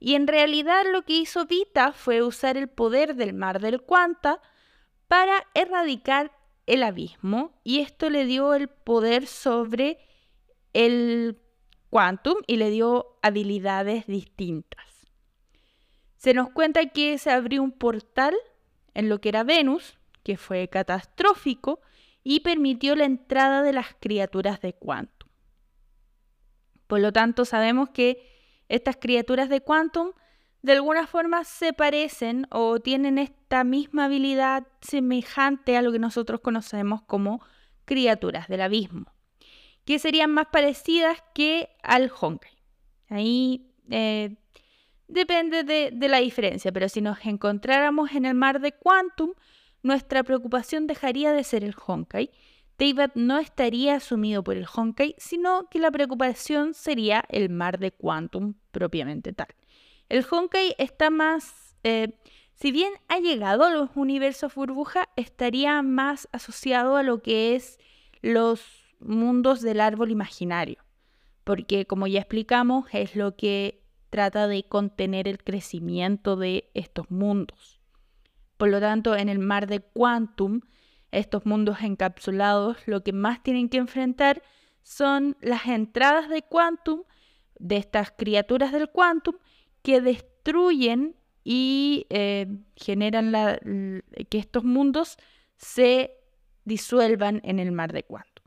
Y 0.00 0.14
en 0.14 0.26
realidad 0.26 0.84
lo 0.90 1.02
que 1.02 1.14
hizo 1.14 1.46
Vita 1.46 1.92
fue 1.92 2.22
usar 2.22 2.56
el 2.56 2.68
poder 2.68 3.14
del 3.14 3.34
mar 3.34 3.60
del 3.60 3.82
Quanta 3.82 4.40
para 5.08 5.46
erradicar 5.54 6.32
el 6.66 6.82
abismo 6.82 7.52
y 7.64 7.80
esto 7.80 8.10
le 8.10 8.24
dio 8.24 8.54
el 8.54 8.68
poder 8.68 9.26
sobre 9.26 9.98
el 10.72 11.38
quantum 11.90 12.36
y 12.46 12.56
le 12.56 12.70
dio 12.70 13.18
habilidades 13.22 14.06
distintas. 14.06 14.84
Se 16.16 16.34
nos 16.34 16.50
cuenta 16.50 16.86
que 16.86 17.18
se 17.18 17.30
abrió 17.30 17.62
un 17.62 17.72
portal 17.72 18.34
en 18.94 19.08
lo 19.08 19.20
que 19.20 19.28
era 19.28 19.44
Venus, 19.44 19.98
que 20.22 20.36
fue 20.36 20.68
catastrófico, 20.68 21.80
y 22.22 22.40
permitió 22.40 22.96
la 22.96 23.04
entrada 23.04 23.62
de 23.62 23.74
las 23.74 23.94
criaturas 24.00 24.60
de 24.62 24.72
Quantum. 24.72 25.28
Por 26.86 27.00
lo 27.00 27.12
tanto, 27.12 27.44
sabemos 27.44 27.90
que 27.90 28.26
estas 28.68 28.96
criaturas 28.96 29.48
de 29.50 29.60
Quantum 29.60 30.12
de 30.64 30.72
alguna 30.72 31.06
forma 31.06 31.44
se 31.44 31.74
parecen 31.74 32.46
o 32.50 32.80
tienen 32.80 33.18
esta 33.18 33.64
misma 33.64 34.06
habilidad 34.06 34.66
semejante 34.80 35.76
a 35.76 35.82
lo 35.82 35.92
que 35.92 35.98
nosotros 35.98 36.40
conocemos 36.40 37.02
como 37.02 37.42
criaturas 37.84 38.48
del 38.48 38.62
abismo, 38.62 39.12
que 39.84 39.98
serían 39.98 40.30
más 40.30 40.46
parecidas 40.46 41.22
que 41.34 41.68
al 41.82 42.10
Honkai. 42.18 42.56
Ahí 43.10 43.74
eh, 43.90 44.36
depende 45.06 45.64
de, 45.64 45.90
de, 45.92 46.08
la 46.08 46.20
diferencia, 46.20 46.72
pero 46.72 46.88
si 46.88 47.02
nos 47.02 47.26
encontráramos 47.26 48.12
en 48.12 48.24
el 48.24 48.34
mar 48.34 48.58
de 48.62 48.72
Quantum, 48.72 49.34
nuestra 49.82 50.22
preocupación 50.22 50.86
dejaría 50.86 51.34
de 51.34 51.44
ser 51.44 51.62
el 51.62 51.74
Honkai. 51.86 52.30
David 52.78 53.10
no 53.16 53.38
estaría 53.38 53.96
asumido 53.96 54.42
por 54.42 54.56
el 54.56 54.64
Honkai, 54.74 55.14
sino 55.18 55.68
que 55.68 55.78
la 55.78 55.90
preocupación 55.90 56.72
sería 56.72 57.22
el 57.28 57.50
mar 57.50 57.78
de 57.78 57.92
Quantum 57.92 58.54
propiamente 58.72 59.34
tal. 59.34 59.48
El 60.08 60.24
Honkai 60.30 60.74
está 60.78 61.10
más, 61.10 61.76
eh, 61.82 62.12
si 62.54 62.72
bien 62.72 62.92
ha 63.08 63.18
llegado 63.18 63.64
a 63.64 63.70
los 63.70 63.90
universos 63.94 64.54
burbuja, 64.54 65.08
estaría 65.16 65.82
más 65.82 66.28
asociado 66.32 66.96
a 66.96 67.02
lo 67.02 67.22
que 67.22 67.54
es 67.54 67.78
los 68.20 68.62
mundos 69.00 69.60
del 69.60 69.80
árbol 69.80 70.10
imaginario, 70.10 70.78
porque 71.44 71.86
como 71.86 72.06
ya 72.06 72.20
explicamos, 72.20 72.86
es 72.92 73.16
lo 73.16 73.36
que 73.36 73.82
trata 74.10 74.46
de 74.46 74.64
contener 74.64 75.26
el 75.26 75.42
crecimiento 75.42 76.36
de 76.36 76.70
estos 76.74 77.10
mundos. 77.10 77.80
Por 78.56 78.68
lo 78.68 78.80
tanto, 78.80 79.16
en 79.16 79.28
el 79.28 79.40
mar 79.40 79.66
de 79.66 79.80
Quantum, 79.80 80.60
estos 81.10 81.44
mundos 81.46 81.78
encapsulados 81.80 82.76
lo 82.86 83.02
que 83.02 83.12
más 83.12 83.42
tienen 83.42 83.68
que 83.68 83.78
enfrentar 83.78 84.42
son 84.82 85.36
las 85.40 85.66
entradas 85.66 86.28
de 86.28 86.42
Quantum, 86.42 87.02
de 87.58 87.76
estas 87.76 88.10
criaturas 88.10 88.72
del 88.72 88.88
Quantum, 88.90 89.34
que 89.84 90.00
destruyen 90.00 91.14
y 91.44 92.06
eh, 92.08 92.46
generan 92.74 94.02
que 94.30 94.38
estos 94.38 94.64
mundos 94.64 95.18
se 95.58 96.16
disuelvan 96.64 97.42
en 97.44 97.58
el 97.58 97.70
mar 97.70 97.92
de 97.92 98.02
Quantum. 98.02 98.46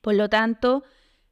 Por 0.00 0.14
lo 0.14 0.28
tanto, 0.28 0.84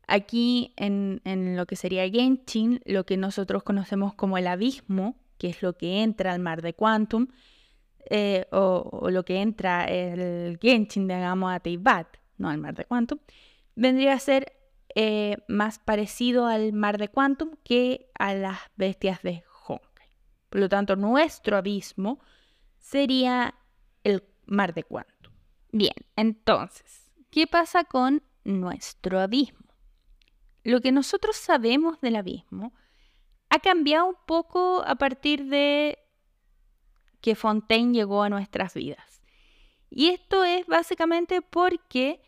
aquí 0.09 0.75
en, 0.77 1.21
lo 1.57 1.67
que 1.67 1.77
sería 1.77 2.11
Genshin, 2.11 2.81
lo 2.85 3.07
que 3.07 3.17
nosotros 3.17 3.63
conocemos 3.63 4.13
como 4.15 4.39
el 4.39 4.49
abismo, 4.49 5.15
que 5.39 5.51
es 5.51 5.63
lo 5.63 5.75
que 5.75 6.03
entra 6.03 6.33
al 6.33 6.41
mar 6.41 6.61
de 6.61 6.75
Quantum, 6.75 7.29
eh, 8.11 8.47
o, 8.51 9.09
lo 9.09 9.25
que 9.25 9.41
entra 9.41 9.85
el 9.85 10.59
Genshin, 10.61 11.07
digamos, 11.07 11.55
a 11.55 11.61
Teibat, 11.61 12.09
no 12.39 12.49
al 12.51 12.59
mar 12.59 12.75
de 12.75 12.87
Quantum, 12.87 13.21
vendría 13.77 14.15
a 14.15 14.19
ser 14.19 14.53
eh, 14.95 15.39
más 15.49 15.79
parecido 15.79 16.47
al 16.47 16.73
mar 16.73 16.99
de 16.99 17.09
Quantum 17.09 17.57
que 17.65 18.11
a 18.19 18.35
las 18.35 18.59
bestias 18.77 19.23
de 19.23 19.43
Honkai. 19.67 20.09
Por 20.49 20.61
lo 20.61 20.69
tanto, 20.69 20.95
nuestro 20.95 21.57
abismo 21.57 22.21
sería 22.79 23.55
el 24.05 24.23
mar 24.47 24.73
de 24.75 24.85
Quantum. 24.85 25.33
Bien, 25.73 25.95
entonces, 26.15 27.11
¿qué 27.31 27.47
pasa 27.49 27.83
con 27.83 28.23
nuestro 28.45 29.19
abismo? 29.19 29.67
Lo 30.63 30.81
que 30.81 30.93
nosotros 30.93 31.37
sabemos 31.37 32.01
del 32.01 32.17
abismo 32.17 32.73
ha 33.51 33.59
cambiado 33.59 34.07
un 34.07 34.17
poco 34.27 34.85
a 34.87 34.95
partir 34.95 35.47
de 35.47 35.99
que 37.21 37.35
Fontaine 37.35 37.93
llegó 37.93 38.23
a 38.23 38.29
nuestras 38.29 38.75
vidas. 38.75 39.23
Y 39.91 40.09
esto 40.09 40.45
es 40.45 40.67
básicamente 40.67 41.43
porque 41.43 42.21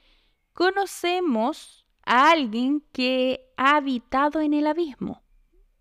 conocemos 0.53 1.86
a 2.07 2.31
alguien 2.31 2.83
que 2.93 3.53
ha 3.57 3.77
habitado 3.77 4.41
en 4.41 4.55
el 4.55 4.67
abismo. 4.67 5.23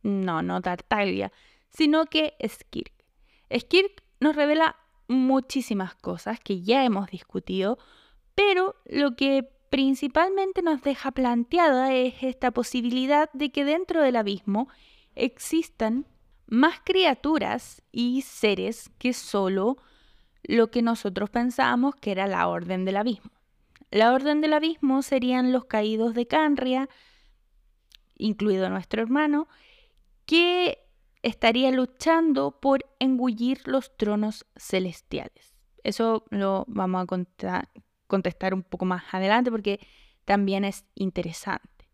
No, 0.03 0.41
no 0.41 0.62
Tartaglia, 0.62 1.32
sino 1.70 2.05
que 2.05 2.36
Skirk. 2.46 2.94
Skirk 3.55 4.03
nos 4.20 4.36
revela 4.36 4.75
muchísimas 5.08 5.96
cosas 5.96 6.39
que 6.39 6.62
ya 6.62 6.84
hemos 6.84 7.10
discutido, 7.10 7.77
pero 8.34 8.75
lo 8.86 9.15
que 9.15 9.50
principalmente 9.70 10.62
nos 10.62 10.82
deja 10.82 11.12
planteada 11.12 11.94
es 11.94 12.15
esta 12.22 12.51
posibilidad 12.51 13.29
de 13.34 13.51
que 13.51 13.65
dentro 13.65 14.01
del 14.01 14.15
abismo 14.15 14.67
existan 15.15 16.05
más 16.48 16.79
criaturas 16.84 17.82
y 17.91 18.22
seres 18.22 18.89
que 18.98 19.13
solo 19.13 19.77
lo 20.44 20.70
que 20.70 20.82
nosotros 20.82 21.29
pensábamos 21.29 21.96
que 21.96 22.12
era 22.12 22.27
la 22.27 22.48
orden 22.48 22.86
del 22.86 22.98
abismo. 22.98 23.32
La 23.95 24.11
orden 24.11 24.41
del 24.41 24.51
abismo 24.51 25.01
serían 25.03 25.53
los 25.53 25.63
caídos 25.63 26.15
de 26.15 26.27
Canria, 26.27 26.89
incluido 28.17 28.69
nuestro 28.69 29.01
hermano, 29.01 29.47
que 30.25 30.79
estaría 31.23 31.71
luchando 31.71 32.59
por 32.59 32.85
engullir 32.99 33.65
los 33.65 33.95
tronos 33.95 34.45
celestiales. 34.57 35.55
Eso 35.81 36.25
lo 36.29 36.65
vamos 36.67 37.05
a 37.05 37.69
contestar 38.07 38.53
un 38.53 38.63
poco 38.63 38.83
más 38.83 39.05
adelante 39.13 39.49
porque 39.49 39.79
también 40.25 40.65
es 40.65 40.83
interesante. 40.95 41.87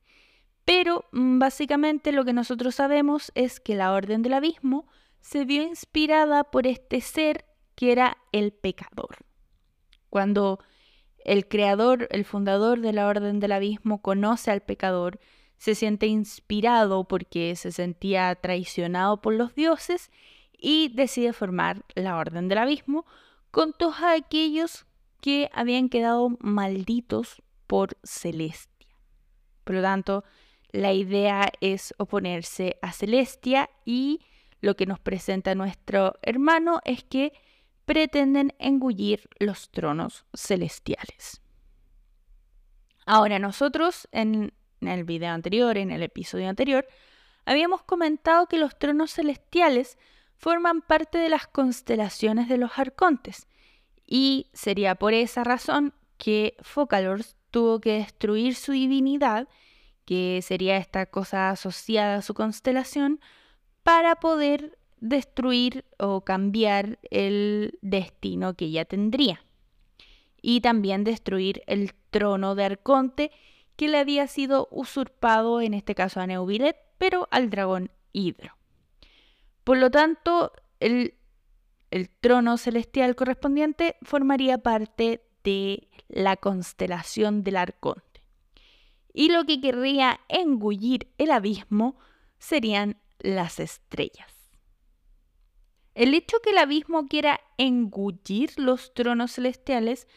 Pero 0.66 1.06
mm, 1.12 1.38
básicamente 1.38 2.12
lo 2.14 2.26
que 2.26 2.34
nosotros 2.34 2.74
sabemos 2.74 3.32
es 3.36 3.60
que 3.60 3.76
la 3.76 3.94
Orden 3.94 4.24
del 4.24 4.34
Abismo 4.34 4.88
se 5.20 5.46
vio 5.46 5.62
inspirada 5.62 6.46
por 6.46 6.66
este 6.66 7.00
ser 7.00 7.46
que 7.76 7.92
era 7.92 8.18
el 8.32 8.54
pecador. 8.54 9.18
Cuando 10.10 10.58
el 11.26 11.48
creador, 11.48 12.08
el 12.12 12.26
fundador 12.26 12.82
de 12.82 12.94
la 12.94 13.08
Orden 13.08 13.40
del 13.40 13.52
Abismo 13.52 14.02
conoce 14.02 14.52
al 14.52 14.62
pecador, 14.62 15.20
se 15.58 15.76
siente 15.76 16.08
inspirado 16.08 17.08
porque 17.08 17.56
se 17.56 17.72
sentía 17.72 18.34
traicionado 18.36 19.22
por 19.22 19.34
los 19.34 19.54
dioses 19.54 20.10
y 20.58 20.90
decide 20.90 21.34
formar 21.34 21.86
la 21.96 22.18
Orden 22.18 22.48
del 22.48 22.58
Abismo 22.58 23.06
con 23.52 23.74
todos 23.74 23.98
aquellos 24.02 24.86
que 25.22 25.50
habían 25.54 25.90
quedado 25.90 26.30
malditos 26.40 27.42
por 27.68 27.98
Celestia. 28.04 28.88
Por 29.64 29.76
lo 29.76 29.82
tanto, 29.82 30.24
la 30.72 30.94
idea 30.94 31.52
es 31.62 31.94
oponerse 31.98 32.78
a 32.82 32.92
Celestia 32.92 33.70
y 33.86 34.22
lo 34.62 34.76
que 34.76 34.86
nos 34.86 35.00
presenta 35.00 35.56
nuestro 35.56 36.16
hermano 36.22 36.80
es 36.86 37.04
que 37.04 37.34
pretenden 37.86 38.54
engullir 38.60 39.30
los 39.40 39.72
tronos 39.72 40.26
celestiales. 40.34 41.42
Ahora 43.06 43.40
nosotros 43.40 44.08
en 44.12 44.54
el 44.82 45.04
video 45.04 45.32
anterior, 45.32 45.78
en 45.78 45.92
el 45.92 46.04
episodio 46.04 46.50
anterior, 46.50 46.88
habíamos 47.46 47.84
comentado 47.84 48.48
que 48.48 48.58
los 48.58 48.78
tronos 48.78 49.14
celestiales 49.14 49.98
forman 50.38 50.82
parte 50.82 51.18
de 51.18 51.30
las 51.30 51.48
constelaciones 51.48 52.50
de 52.50 52.58
los 52.58 52.78
arcontes, 52.78 53.48
y 54.06 54.50
sería 54.54 54.96
por 54.96 55.14
esa 55.14 55.44
razón 55.44 55.94
que 56.18 56.58
Focalors 56.62 57.38
tuvo 57.50 57.80
que 57.80 57.94
destruir 57.94 58.56
su 58.56 58.72
divinidad, 58.74 59.48
que 60.06 60.42
sería 60.42 60.78
esta 60.78 61.06
cosa 61.06 61.50
asociada 61.50 62.16
a 62.16 62.22
su 62.22 62.34
constelación, 62.34 63.22
para 63.84 64.16
poder 64.16 64.78
destruir 65.02 65.84
o 66.00 66.22
cambiar 66.22 67.00
el 67.10 67.78
destino 67.82 68.56
que 68.56 68.66
ella 68.66 68.86
tendría. 68.86 69.44
Y 70.42 70.62
también 70.62 71.04
destruir 71.04 71.64
el 71.68 71.94
trono 72.10 72.56
de 72.56 72.64
Arconte 72.64 73.32
que 73.76 73.88
le 73.88 73.98
había 73.98 74.28
sido 74.28 74.68
usurpado, 74.72 75.60
en 75.60 75.74
este 75.74 75.96
caso 75.96 76.20
a 76.20 76.28
Neuvillet, 76.28 76.78
pero 76.98 77.28
al 77.32 77.50
dragón 77.50 77.92
Hidro. 78.14 78.56
Por 79.64 79.78
lo 79.78 79.92
tanto, 79.92 80.52
el, 80.80 81.16
el 81.90 82.10
trono 82.10 82.58
celestial 82.58 83.16
correspondiente 83.16 83.98
formaría 84.04 84.60
parte 84.60 85.24
de 85.44 85.90
la 86.08 86.38
constelación 86.38 87.44
del 87.44 87.58
Arconte. 87.58 88.22
Y 89.14 89.30
lo 89.30 89.46
que 89.46 89.60
querría 89.60 90.20
engullir 90.30 91.12
el 91.18 91.32
abismo 91.32 91.98
serían 92.38 92.98
las 93.20 93.60
estrellas. 93.60 94.31
El 96.02 96.16
hecho 96.16 96.38
que 96.40 96.50
el 96.50 96.58
abismo 96.58 97.08
quiera 97.08 97.40
engullir 97.60 98.58
los 98.58 98.92
tronos 98.96 99.34
celestiales 99.34 100.08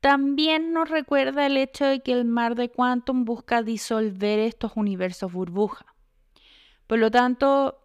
también 0.00 0.72
nos 0.72 0.90
recuerda 0.90 1.46
el 1.46 1.56
hecho 1.56 1.84
de 1.84 2.00
que 2.00 2.10
el 2.10 2.24
mar 2.24 2.56
de 2.56 2.68
Quantum 2.68 3.24
busca 3.24 3.62
disolver 3.62 4.40
estos 4.40 4.72
universos 4.74 5.32
burbuja. 5.32 5.94
Por 6.88 6.98
lo 6.98 7.12
tanto, 7.12 7.78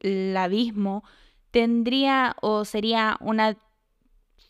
el 0.00 0.36
abismo 0.36 1.04
tendría 1.52 2.34
o 2.42 2.64
sería 2.64 3.16
una 3.20 3.56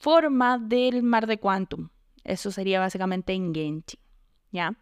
forma 0.00 0.56
del 0.56 1.02
mar 1.02 1.26
de 1.26 1.38
Quantum. 1.38 1.90
Eso 2.24 2.50
sería 2.50 2.80
básicamente 2.80 3.34
en 3.34 3.54
Genshin, 3.54 4.00
¿ya? 4.52 4.74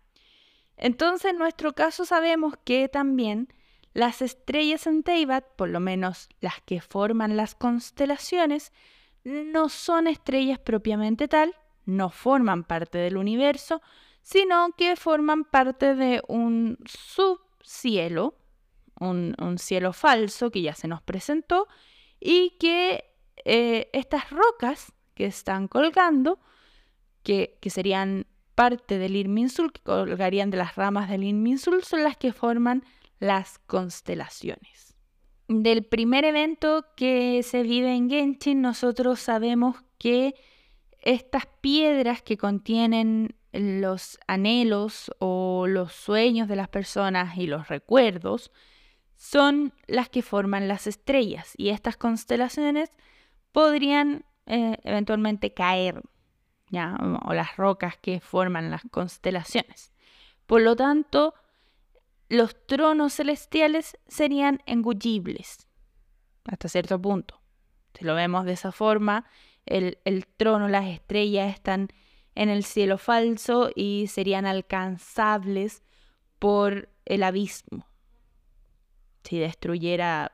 Entonces, 0.76 1.32
en 1.32 1.38
nuestro 1.38 1.72
caso 1.72 2.04
sabemos 2.04 2.54
que 2.62 2.88
también 2.88 3.52
las 3.92 4.22
estrellas 4.22 4.86
en 4.86 5.02
Teyvat, 5.02 5.44
por 5.56 5.68
lo 5.68 5.80
menos 5.80 6.28
las 6.40 6.60
que 6.62 6.80
forman 6.80 7.36
las 7.36 7.54
constelaciones, 7.54 8.72
no 9.24 9.68
son 9.68 10.06
estrellas 10.06 10.58
propiamente 10.58 11.28
tal, 11.28 11.54
no 11.84 12.10
forman 12.10 12.64
parte 12.64 12.98
del 12.98 13.16
universo, 13.16 13.82
sino 14.22 14.70
que 14.76 14.96
forman 14.96 15.44
parte 15.44 15.94
de 15.94 16.22
un 16.28 16.78
subcielo, 16.86 18.36
un, 18.98 19.34
un 19.40 19.58
cielo 19.58 19.92
falso 19.92 20.50
que 20.50 20.62
ya 20.62 20.74
se 20.74 20.88
nos 20.88 21.02
presentó, 21.02 21.66
y 22.20 22.56
que 22.60 23.04
eh, 23.44 23.88
estas 23.92 24.30
rocas 24.30 24.92
que 25.14 25.26
están 25.26 25.68
colgando, 25.68 26.38
que, 27.22 27.58
que 27.60 27.70
serían 27.70 28.26
parte 28.54 28.98
del 28.98 29.16
Irminsul, 29.16 29.72
que 29.72 29.80
colgarían 29.82 30.50
de 30.50 30.58
las 30.58 30.76
ramas 30.76 31.08
del 31.08 31.24
Irminsul, 31.24 31.82
son 31.82 32.04
las 32.04 32.16
que 32.16 32.32
forman 32.32 32.84
las 33.20 33.58
constelaciones. 33.60 34.96
Del 35.46 35.84
primer 35.84 36.24
evento 36.24 36.86
que 36.96 37.42
se 37.42 37.62
vive 37.62 37.94
en 37.94 38.08
Genshin, 38.10 38.60
nosotros 38.60 39.20
sabemos 39.20 39.76
que 39.98 40.34
estas 41.02 41.46
piedras 41.60 42.22
que 42.22 42.36
contienen 42.36 43.36
los 43.52 44.18
anhelos 44.26 45.10
o 45.18 45.66
los 45.66 45.92
sueños 45.92 46.48
de 46.48 46.56
las 46.56 46.68
personas 46.68 47.36
y 47.36 47.46
los 47.46 47.68
recuerdos 47.68 48.52
son 49.16 49.74
las 49.86 50.08
que 50.08 50.22
forman 50.22 50.68
las 50.68 50.86
estrellas 50.86 51.52
y 51.56 51.70
estas 51.70 51.96
constelaciones 51.96 52.90
podrían 53.52 54.24
eh, 54.46 54.78
eventualmente 54.84 55.52
caer, 55.52 56.02
¿ya? 56.70 56.96
o 57.26 57.34
las 57.34 57.56
rocas 57.56 57.96
que 57.98 58.20
forman 58.20 58.70
las 58.70 58.82
constelaciones. 58.90 59.92
Por 60.46 60.62
lo 60.62 60.76
tanto, 60.76 61.34
los 62.30 62.56
tronos 62.66 63.14
celestiales 63.14 63.98
serían 64.06 64.62
engullibles 64.64 65.68
hasta 66.44 66.68
cierto 66.68 67.00
punto. 67.00 67.40
Si 67.92 68.04
lo 68.04 68.14
vemos 68.14 68.44
de 68.44 68.52
esa 68.52 68.72
forma, 68.72 69.26
el, 69.66 69.98
el, 70.04 70.26
trono, 70.26 70.68
las 70.68 70.86
estrellas 70.86 71.52
están 71.52 71.88
en 72.34 72.48
el 72.48 72.64
cielo 72.64 72.98
falso 72.98 73.70
y 73.74 74.06
serían 74.06 74.46
alcanzables 74.46 75.82
por 76.38 76.88
el 77.04 77.24
abismo. 77.24 77.86
Si 79.24 79.38
destruyera 79.38 80.32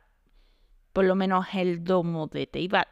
por 0.92 1.04
lo 1.04 1.14
menos 1.14 1.46
el 1.52 1.82
domo 1.82 2.26
de 2.26 2.46
Teibat. 2.46 2.88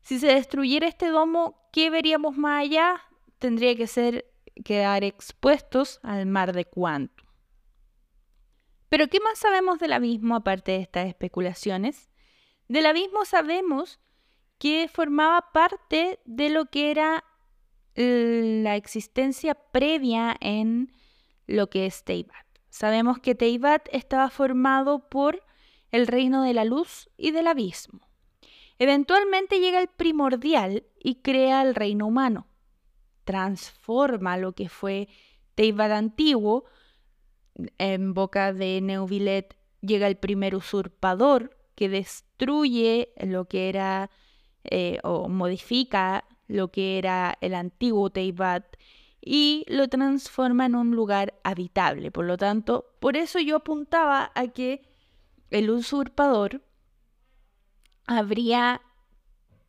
Si 0.00 0.18
se 0.18 0.28
destruyera 0.28 0.88
este 0.88 1.08
domo, 1.08 1.68
¿qué 1.72 1.90
veríamos 1.90 2.36
más 2.36 2.62
allá? 2.62 3.00
Tendría 3.38 3.76
que 3.76 3.86
ser 3.86 4.26
quedar 4.64 5.04
expuestos 5.04 6.00
al 6.02 6.26
mar 6.26 6.52
de 6.52 6.64
Quantum. 6.64 7.17
Pero 8.88 9.08
¿qué 9.08 9.20
más 9.20 9.38
sabemos 9.38 9.78
del 9.78 9.92
abismo 9.92 10.36
aparte 10.36 10.72
de 10.72 10.80
estas 10.80 11.06
especulaciones? 11.06 12.10
Del 12.68 12.86
abismo 12.86 13.24
sabemos 13.24 14.00
que 14.58 14.88
formaba 14.92 15.52
parte 15.52 16.20
de 16.24 16.50
lo 16.50 16.66
que 16.66 16.90
era 16.90 17.24
la 17.94 18.76
existencia 18.76 19.54
previa 19.54 20.36
en 20.40 20.92
lo 21.46 21.68
que 21.68 21.86
es 21.86 22.04
Teibat. 22.04 22.46
Sabemos 22.70 23.18
que 23.18 23.34
Teibat 23.34 23.88
estaba 23.92 24.30
formado 24.30 25.08
por 25.08 25.42
el 25.90 26.06
reino 26.06 26.42
de 26.42 26.54
la 26.54 26.64
luz 26.64 27.08
y 27.16 27.30
del 27.30 27.46
abismo. 27.46 28.08
Eventualmente 28.78 29.58
llega 29.58 29.80
el 29.80 29.88
primordial 29.88 30.86
y 31.00 31.16
crea 31.16 31.62
el 31.62 31.74
reino 31.74 32.06
humano. 32.06 32.46
Transforma 33.24 34.36
lo 34.36 34.52
que 34.52 34.68
fue 34.68 35.08
Teibat 35.54 35.90
antiguo 35.90 36.66
en 37.78 38.14
boca 38.14 38.52
de 38.52 38.80
Neuvillet 38.80 39.56
llega 39.80 40.06
el 40.06 40.16
primer 40.16 40.54
usurpador 40.54 41.56
que 41.74 41.88
destruye 41.88 43.12
lo 43.20 43.46
que 43.46 43.68
era 43.68 44.10
eh, 44.64 44.98
o 45.04 45.28
modifica 45.28 46.24
lo 46.46 46.68
que 46.68 46.98
era 46.98 47.36
el 47.40 47.54
antiguo 47.54 48.10
Teibat 48.10 48.64
y 49.20 49.64
lo 49.68 49.88
transforma 49.88 50.66
en 50.66 50.74
un 50.74 50.96
lugar 50.96 51.34
habitable. 51.44 52.10
Por 52.10 52.24
lo 52.24 52.36
tanto, 52.36 52.86
por 53.00 53.16
eso 53.16 53.38
yo 53.40 53.56
apuntaba 53.56 54.32
a 54.34 54.48
que 54.48 54.82
el 55.50 55.70
usurpador 55.70 56.62
habría 58.06 58.80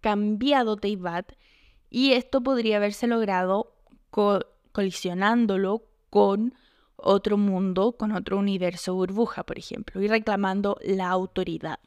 cambiado 0.01 0.77
Teibat 0.77 1.33
y 1.89 2.13
esto 2.13 2.41
podría 2.41 2.77
haberse 2.77 3.07
logrado 3.07 3.75
colisionándolo 4.71 5.83
con 6.09 6.53
otro 7.03 7.37
mundo, 7.37 7.93
con 7.93 8.11
otro 8.11 8.37
universo 8.37 8.93
burbuja, 8.95 9.43
por 9.43 9.57
ejemplo, 9.57 10.01
y 10.01 10.07
reclamando 10.07 10.77
la 10.83 11.09
autoridad. 11.09 11.79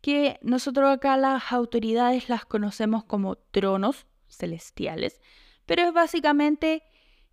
Que 0.00 0.38
nosotros 0.42 0.90
acá 0.90 1.16
las 1.16 1.52
autoridades 1.52 2.28
las 2.28 2.44
conocemos 2.44 3.04
como 3.04 3.36
tronos 3.36 4.06
celestiales, 4.28 5.20
pero 5.66 5.82
es 5.82 5.92
básicamente 5.92 6.82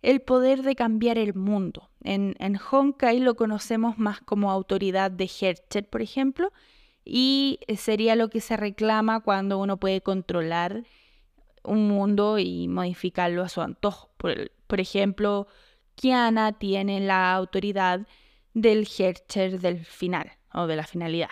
el 0.00 0.20
poder 0.20 0.62
de 0.62 0.74
cambiar 0.74 1.18
el 1.18 1.34
mundo. 1.34 1.90
En, 2.02 2.34
en 2.38 2.58
Honkai 2.58 3.20
lo 3.20 3.36
conocemos 3.36 3.98
más 3.98 4.20
como 4.20 4.50
autoridad 4.50 5.10
de 5.10 5.30
Hercher, 5.40 5.88
por 5.88 6.02
ejemplo, 6.02 6.52
y 7.04 7.60
sería 7.76 8.16
lo 8.16 8.28
que 8.28 8.40
se 8.40 8.56
reclama 8.56 9.20
cuando 9.20 9.58
uno 9.58 9.76
puede 9.76 10.00
controlar 10.00 10.84
un 11.64 11.88
mundo 11.88 12.38
y 12.38 12.68
modificarlo 12.68 13.42
a 13.42 13.48
su 13.48 13.60
antojo. 13.60 14.10
Por, 14.16 14.50
por 14.66 14.80
ejemplo, 14.80 15.46
Kiana 15.94 16.52
tiene 16.52 17.00
la 17.00 17.34
autoridad 17.34 18.06
del 18.54 18.88
Hercher 18.98 19.60
del 19.60 19.84
final 19.84 20.32
o 20.52 20.66
de 20.66 20.76
la 20.76 20.86
finalidad. 20.86 21.30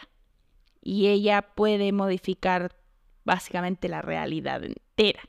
Y 0.83 1.09
ella 1.09 1.43
puede 1.43 1.93
modificar 1.93 2.77
básicamente 3.25 3.89
la 3.89 4.03
realidad 4.03 4.65
entera. 4.65 5.21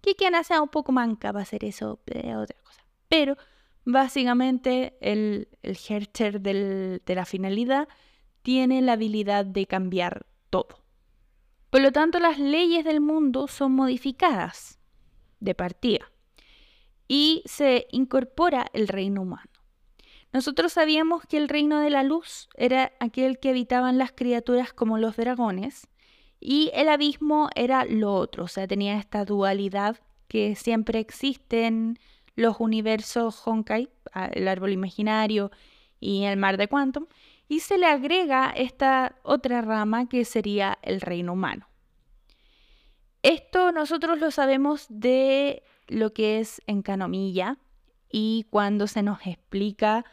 Que 0.00 0.14
Kiana 0.14 0.44
sea 0.44 0.62
un 0.62 0.68
poco 0.68 0.92
manca 0.92 1.32
para 1.32 1.42
hacer 1.42 1.64
eso, 1.64 2.00
de 2.06 2.36
otra 2.36 2.56
cosa. 2.62 2.84
Pero 3.08 3.36
básicamente 3.84 4.96
el, 5.00 5.48
el 5.62 5.78
Hercher 5.88 6.40
de 6.40 7.00
la 7.06 7.24
finalidad 7.24 7.88
tiene 8.42 8.80
la 8.80 8.92
habilidad 8.92 9.44
de 9.44 9.66
cambiar 9.66 10.26
todo. 10.50 10.82
Por 11.70 11.82
lo 11.82 11.92
tanto, 11.92 12.18
las 12.18 12.38
leyes 12.38 12.84
del 12.84 13.00
mundo 13.00 13.46
son 13.48 13.72
modificadas 13.72 14.78
de 15.40 15.54
partida 15.54 16.10
y 17.08 17.42
se 17.46 17.88
incorpora 17.90 18.66
el 18.72 18.86
reino 18.86 19.22
humano. 19.22 19.50
Nosotros 20.32 20.74
sabíamos 20.74 21.24
que 21.24 21.38
el 21.38 21.48
reino 21.48 21.80
de 21.80 21.90
la 21.90 22.02
luz 22.02 22.48
era 22.54 22.92
aquel 23.00 23.38
que 23.38 23.48
habitaban 23.48 23.96
las 23.96 24.12
criaturas 24.12 24.74
como 24.74 24.98
los 24.98 25.16
dragones 25.16 25.88
y 26.38 26.70
el 26.74 26.90
abismo 26.90 27.48
era 27.54 27.84
lo 27.86 28.14
otro, 28.14 28.44
o 28.44 28.48
sea, 28.48 28.68
tenía 28.68 28.98
esta 28.98 29.24
dualidad 29.24 29.98
que 30.28 30.54
siempre 30.54 30.98
existe 30.98 31.66
en 31.66 31.98
los 32.36 32.60
universos 32.60 33.42
Honkai, 33.44 33.88
el 34.32 34.46
árbol 34.46 34.72
imaginario 34.72 35.50
y 35.98 36.24
el 36.24 36.36
mar 36.36 36.58
de 36.58 36.68
Quantum, 36.68 37.06
y 37.48 37.60
se 37.60 37.78
le 37.78 37.86
agrega 37.86 38.52
esta 38.54 39.16
otra 39.22 39.62
rama 39.62 40.08
que 40.08 40.24
sería 40.24 40.78
el 40.82 41.00
reino 41.00 41.32
humano. 41.32 41.66
Esto 43.22 43.72
nosotros 43.72 44.20
lo 44.20 44.30
sabemos 44.30 44.86
de 44.90 45.64
lo 45.88 46.12
que 46.12 46.40
es 46.40 46.62
en 46.66 46.82
Canomilla 46.82 47.58
y 48.10 48.46
cuando 48.50 48.86
se 48.86 49.02
nos 49.02 49.26
explica 49.26 50.04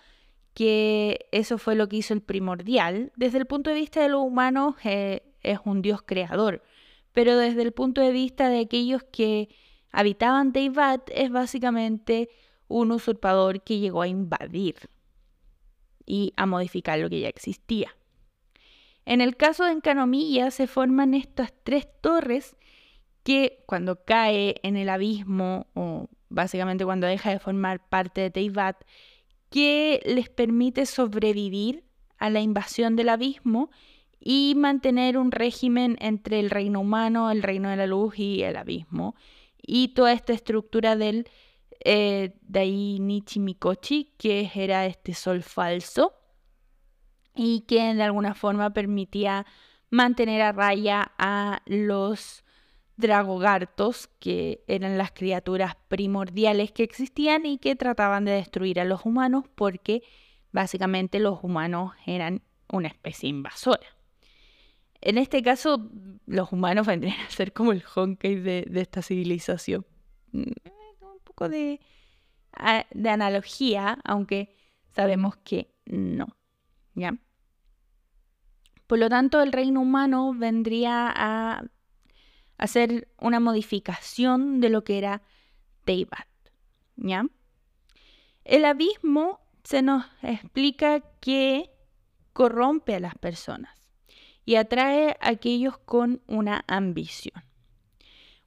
que 0.53 1.27
eso 1.31 1.57
fue 1.57 1.75
lo 1.75 1.87
que 1.87 1.97
hizo 1.97 2.13
el 2.13 2.21
primordial, 2.21 3.11
desde 3.15 3.37
el 3.37 3.45
punto 3.45 3.69
de 3.69 3.75
vista 3.75 4.01
de 4.01 4.09
los 4.09 4.21
humanos 4.21 4.75
eh, 4.83 5.21
es 5.41 5.59
un 5.65 5.81
dios 5.81 6.01
creador, 6.01 6.63
pero 7.11 7.37
desde 7.37 7.61
el 7.61 7.71
punto 7.71 8.01
de 8.01 8.11
vista 8.11 8.49
de 8.49 8.59
aquellos 8.59 9.03
que 9.03 9.49
habitaban 9.91 10.53
Teyvat 10.53 11.09
es 11.13 11.31
básicamente 11.31 12.29
un 12.67 12.91
usurpador 12.91 13.61
que 13.63 13.79
llegó 13.79 14.01
a 14.01 14.07
invadir 14.07 14.75
y 16.05 16.33
a 16.35 16.45
modificar 16.45 16.99
lo 16.99 17.09
que 17.09 17.19
ya 17.21 17.29
existía. 17.29 17.95
En 19.05 19.21
el 19.21 19.37
caso 19.37 19.65
de 19.65 19.71
Encanomilla 19.71 20.51
se 20.51 20.67
forman 20.67 21.13
estas 21.13 21.53
tres 21.63 21.87
torres 22.01 22.55
que 23.25 23.63
cuando 23.65 24.05
cae 24.05 24.57
en 24.61 24.77
el 24.77 24.87
abismo, 24.87 25.65
o 25.73 26.07
básicamente 26.29 26.85
cuando 26.85 27.07
deja 27.07 27.31
de 27.31 27.39
formar 27.39 27.89
parte 27.89 28.21
de 28.21 28.29
Teyvat, 28.29 28.83
que 29.49 29.99
les 30.05 30.29
permite 30.29 30.85
sobrevivir 30.85 31.83
a 32.19 32.29
la 32.29 32.41
invasión 32.41 32.95
del 32.95 33.09
abismo 33.09 33.71
y 34.19 34.53
mantener 34.55 35.17
un 35.17 35.31
régimen 35.31 35.97
entre 36.01 36.39
el 36.39 36.51
reino 36.51 36.81
humano, 36.81 37.31
el 37.31 37.41
reino 37.41 37.69
de 37.69 37.77
la 37.77 37.87
luz 37.87 38.19
y 38.19 38.43
el 38.43 38.57
abismo. 38.57 39.15
Y 39.59 39.89
toda 39.95 40.13
esta 40.13 40.31
estructura 40.31 40.95
del 40.95 41.27
eh, 41.83 42.37
Dainichi 42.43 43.39
Mikochi, 43.39 44.13
que 44.19 44.51
era 44.53 44.85
este 44.85 45.15
sol 45.15 45.41
falso 45.41 46.13
y 47.33 47.61
que 47.61 47.95
de 47.95 48.03
alguna 48.03 48.35
forma 48.35 48.71
permitía 48.71 49.47
mantener 49.89 50.43
a 50.43 50.51
raya 50.51 51.13
a 51.17 51.63
los 51.65 52.44
dragogartos, 52.97 54.07
que 54.19 54.63
eran 54.67 54.97
las 54.97 55.11
criaturas 55.11 55.75
primordiales 55.87 56.71
que 56.71 56.83
existían 56.83 57.45
y 57.45 57.57
que 57.57 57.75
trataban 57.75 58.25
de 58.25 58.31
destruir 58.31 58.79
a 58.79 58.85
los 58.85 59.05
humanos 59.05 59.45
porque 59.55 60.03
básicamente 60.51 61.19
los 61.19 61.43
humanos 61.43 61.93
eran 62.05 62.41
una 62.69 62.87
especie 62.87 63.29
invasora. 63.29 63.85
En 65.01 65.17
este 65.17 65.43
caso, 65.43 65.89
los 66.25 66.51
humanos 66.51 66.87
vendrían 66.87 67.19
a 67.19 67.29
ser 67.29 67.53
como 67.53 67.73
el 67.73 67.83
Honkai 67.93 68.35
de, 68.35 68.65
de 68.67 68.81
esta 68.81 69.01
civilización. 69.01 69.85
Mm, 70.31 70.51
un 71.01 71.19
poco 71.23 71.49
de, 71.49 71.79
de 72.91 73.09
analogía, 73.09 73.99
aunque 74.03 74.55
sabemos 74.95 75.35
que 75.37 75.75
no. 75.85 76.27
¿Ya? 76.95 77.17
Por 78.87 78.99
lo 78.99 79.09
tanto, 79.09 79.41
el 79.41 79.51
reino 79.51 79.81
humano 79.81 80.33
vendría 80.33 81.11
a 81.13 81.65
hacer 82.57 83.07
una 83.19 83.39
modificación 83.39 84.61
de 84.61 84.69
lo 84.69 84.83
que 84.83 84.97
era 84.97 85.21
Teyvat. 85.85 86.27
¿Ya? 86.95 87.25
El 88.43 88.65
abismo 88.65 89.41
se 89.63 89.81
nos 89.81 90.05
explica 90.21 91.01
que 91.19 91.71
corrompe 92.33 92.95
a 92.95 92.99
las 92.99 93.15
personas 93.15 93.75
y 94.45 94.55
atrae 94.55 95.17
a 95.19 95.29
aquellos 95.29 95.77
con 95.79 96.21
una 96.27 96.63
ambición. 96.67 97.43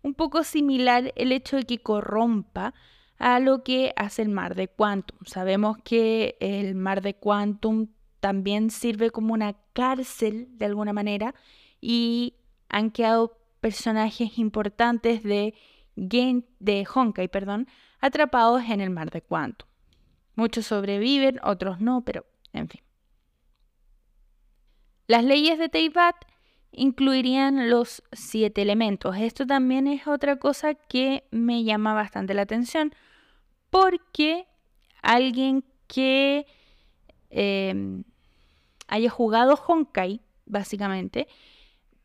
Un 0.02 0.14
poco 0.14 0.44
similar 0.44 1.12
el 1.16 1.32
hecho 1.32 1.56
de 1.56 1.64
que 1.64 1.78
corrompa 1.78 2.72
a 3.18 3.40
lo 3.40 3.64
que 3.64 3.92
hace 3.96 4.22
el 4.22 4.28
mar 4.28 4.54
de 4.54 4.68
Quantum. 4.68 5.18
Sabemos 5.26 5.78
que 5.82 6.36
el 6.40 6.76
mar 6.76 7.02
de 7.02 7.14
Quantum 7.14 7.88
también 8.20 8.70
sirve 8.70 9.10
como 9.10 9.34
una 9.34 9.56
cárcel 9.72 10.48
de 10.52 10.66
alguna 10.66 10.92
manera 10.92 11.34
y 11.80 12.34
han 12.68 12.90
quedado 12.90 13.37
personajes 13.60 14.38
importantes 14.38 15.22
de 15.22 15.54
Game 15.96 16.44
de 16.60 16.86
Honkai, 16.92 17.28
perdón, 17.28 17.66
atrapados 18.00 18.62
en 18.68 18.80
el 18.80 18.90
mar 18.90 19.10
de 19.10 19.22
Quantum. 19.22 19.68
Muchos 20.34 20.66
sobreviven, 20.66 21.40
otros 21.42 21.80
no, 21.80 22.02
pero 22.04 22.24
en 22.52 22.68
fin. 22.68 22.80
Las 25.08 25.24
leyes 25.24 25.58
de 25.58 25.68
Teyvat 25.68 26.16
incluirían 26.70 27.70
los 27.70 28.02
siete 28.12 28.62
elementos. 28.62 29.16
Esto 29.16 29.46
también 29.46 29.86
es 29.86 30.06
otra 30.06 30.36
cosa 30.36 30.74
que 30.74 31.24
me 31.30 31.64
llama 31.64 31.94
bastante 31.94 32.34
la 32.34 32.42
atención 32.42 32.94
porque 33.70 34.46
alguien 35.02 35.64
que 35.86 36.46
em, 37.30 38.04
haya 38.86 39.10
jugado 39.10 39.54
Honkai, 39.54 40.20
básicamente, 40.46 41.26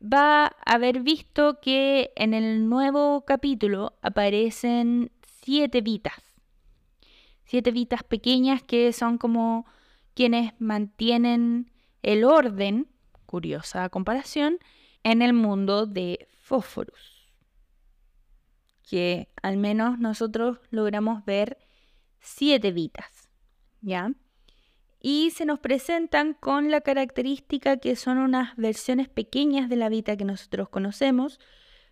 va 0.04 0.46
a 0.46 0.74
haber 0.74 1.00
visto 1.00 1.60
que 1.60 2.12
en 2.16 2.34
el 2.34 2.68
nuevo 2.68 3.24
capítulo 3.24 3.96
aparecen 4.02 5.10
siete 5.42 5.80
vitas. 5.80 6.20
Siete 7.44 7.70
vitas 7.70 8.02
pequeñas 8.02 8.62
que 8.62 8.92
son 8.92 9.18
como 9.18 9.66
quienes 10.14 10.52
mantienen 10.60 11.70
el 12.02 12.24
orden 12.24 12.88
curiosa 13.34 13.88
comparación, 13.88 14.58
en 15.02 15.20
el 15.20 15.32
mundo 15.32 15.86
de 15.86 16.28
Fósforus, 16.42 17.32
que 18.88 19.28
al 19.42 19.56
menos 19.56 19.98
nosotros 19.98 20.58
logramos 20.70 21.24
ver 21.24 21.58
siete 22.20 22.70
vitas, 22.70 23.28
¿ya? 23.80 24.12
Y 25.06 25.32
se 25.32 25.44
nos 25.44 25.58
presentan 25.58 26.32
con 26.32 26.70
la 26.70 26.80
característica 26.80 27.76
que 27.76 27.94
son 27.94 28.16
unas 28.16 28.56
versiones 28.56 29.06
pequeñas 29.06 29.68
de 29.68 29.76
la 29.76 29.90
vita 29.90 30.16
que 30.16 30.24
nosotros 30.24 30.70
conocemos, 30.70 31.38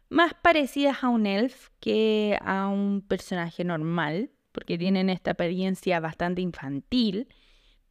más 0.09 0.33
parecidas 0.33 1.05
a 1.05 1.11
un 1.11 1.27
elf 1.27 1.69
que 1.79 2.39
a 2.41 2.69
un 2.69 3.05
personaje 3.07 3.65
normal, 3.65 4.31
porque 4.51 4.79
tienen 4.79 5.11
esta 5.11 5.33
apariencia 5.33 6.01
bastante 6.01 6.41
infantil, 6.41 7.29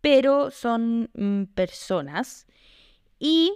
pero 0.01 0.49
son 0.49 1.11
mm, 1.13 1.53
personas 1.53 2.47
y 3.19 3.53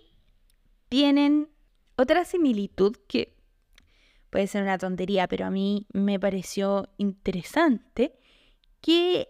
tienen 0.88 1.50
otra 1.96 2.26
similitud 2.26 2.96
que 3.08 3.40
puede 4.30 4.46
ser 4.46 4.62
una 4.62 4.78
tontería, 4.78 5.28
pero 5.28 5.48
a 5.48 5.50
mí 5.50 5.88
me 5.94 6.20
pareció 6.20 6.90
interesante 7.00 8.20
que 8.82 9.30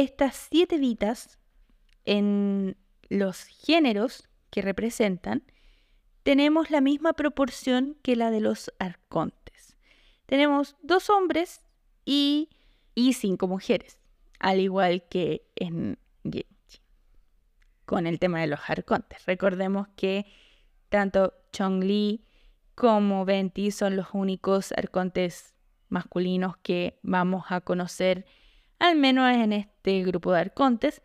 estas 0.00 0.48
siete 0.50 0.78
vitas 0.78 1.38
en 2.04 2.76
los 3.08 3.44
géneros 3.44 4.28
que 4.50 4.62
representan 4.62 5.42
tenemos 6.22 6.70
la 6.70 6.80
misma 6.80 7.12
proporción 7.12 7.96
que 8.02 8.16
la 8.16 8.30
de 8.30 8.40
los 8.40 8.72
arcontes. 8.78 9.76
Tenemos 10.26 10.76
dos 10.82 11.10
hombres 11.10 11.60
y, 12.04 12.50
y 12.94 13.14
cinco 13.14 13.46
mujeres, 13.46 13.98
al 14.38 14.60
igual 14.60 15.04
que 15.08 15.46
en 15.56 15.98
con 17.84 18.06
el 18.06 18.20
tema 18.20 18.40
de 18.40 18.46
los 18.46 18.60
arcontes. 18.68 19.26
Recordemos 19.26 19.88
que 19.96 20.24
tanto 20.90 21.34
Chong-Li 21.52 22.24
como 22.76 23.24
Venti 23.24 23.72
son 23.72 23.96
los 23.96 24.06
únicos 24.12 24.70
arcontes 24.70 25.56
masculinos 25.88 26.56
que 26.58 27.00
vamos 27.02 27.46
a 27.48 27.60
conocer, 27.60 28.26
al 28.80 28.96
menos 28.96 29.32
en 29.32 29.52
este 29.52 30.02
grupo 30.02 30.32
de 30.32 30.40
arcontes, 30.40 31.02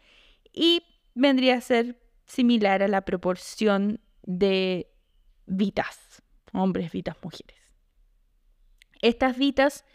y 0.52 0.82
vendría 1.14 1.58
a 1.58 1.62
ser 1.62 2.02
similar 2.26 2.82
a 2.82 2.88
la 2.88 3.02
proporción 3.02 4.02
de 4.24 4.92
vitas, 5.46 6.24
hombres, 6.54 6.92
vitas, 6.92 7.18
mujeres. 7.22 7.76
Estas 9.02 9.38
vitas 9.38 9.86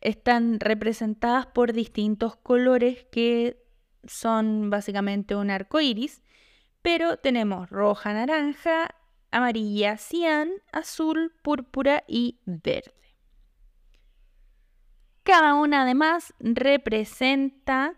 están 0.00 0.58
representadas 0.58 1.46
por 1.46 1.72
distintos 1.72 2.34
colores 2.34 3.06
que 3.12 3.62
son 4.04 4.70
básicamente 4.70 5.36
un 5.36 5.50
arco 5.50 5.80
iris, 5.80 6.22
pero 6.80 7.18
tenemos 7.18 7.70
roja, 7.70 8.12
naranja, 8.12 8.96
amarilla, 9.30 9.96
cian, 9.98 10.50
azul, 10.72 11.32
púrpura 11.42 12.02
y 12.08 12.40
verde. 12.44 13.01
Cada 15.22 15.54
una 15.54 15.82
además 15.82 16.34
representa 16.40 17.94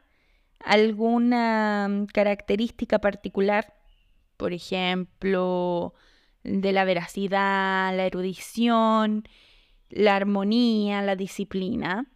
alguna 0.61 1.89
mm, 1.89 2.07
característica 2.07 2.99
particular, 2.99 3.75
por 4.37 4.53
ejemplo, 4.53 5.95
de 6.43 6.73
la 6.73 6.85
veracidad, 6.85 7.97
la 7.97 8.07
erudición, 8.07 9.25
la 9.89 10.17
armonía, 10.17 11.03
la 11.03 11.17
disciplina 11.17 12.07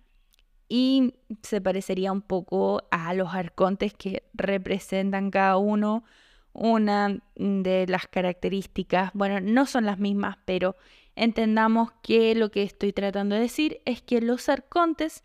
y 0.68 1.14
se 1.42 1.60
parecería 1.60 2.12
un 2.12 2.22
poco 2.22 2.82
a 2.90 3.14
los 3.14 3.34
arcontes 3.34 3.94
que 3.94 4.24
representan 4.34 5.30
cada 5.30 5.56
uno 5.56 6.04
una 6.52 7.20
de 7.36 7.86
las 7.88 8.08
características, 8.08 9.12
bueno, 9.14 9.40
no 9.40 9.64
son 9.64 9.86
las 9.86 9.98
mismas, 9.98 10.38
pero 10.44 10.76
entendamos 11.18 11.92
que 12.02 12.34
lo 12.34 12.50
que 12.50 12.62
estoy 12.62 12.92
tratando 12.92 13.34
de 13.34 13.42
decir 13.42 13.80
es 13.84 14.02
que 14.02 14.20
los 14.20 14.48
arcontes 14.48 15.24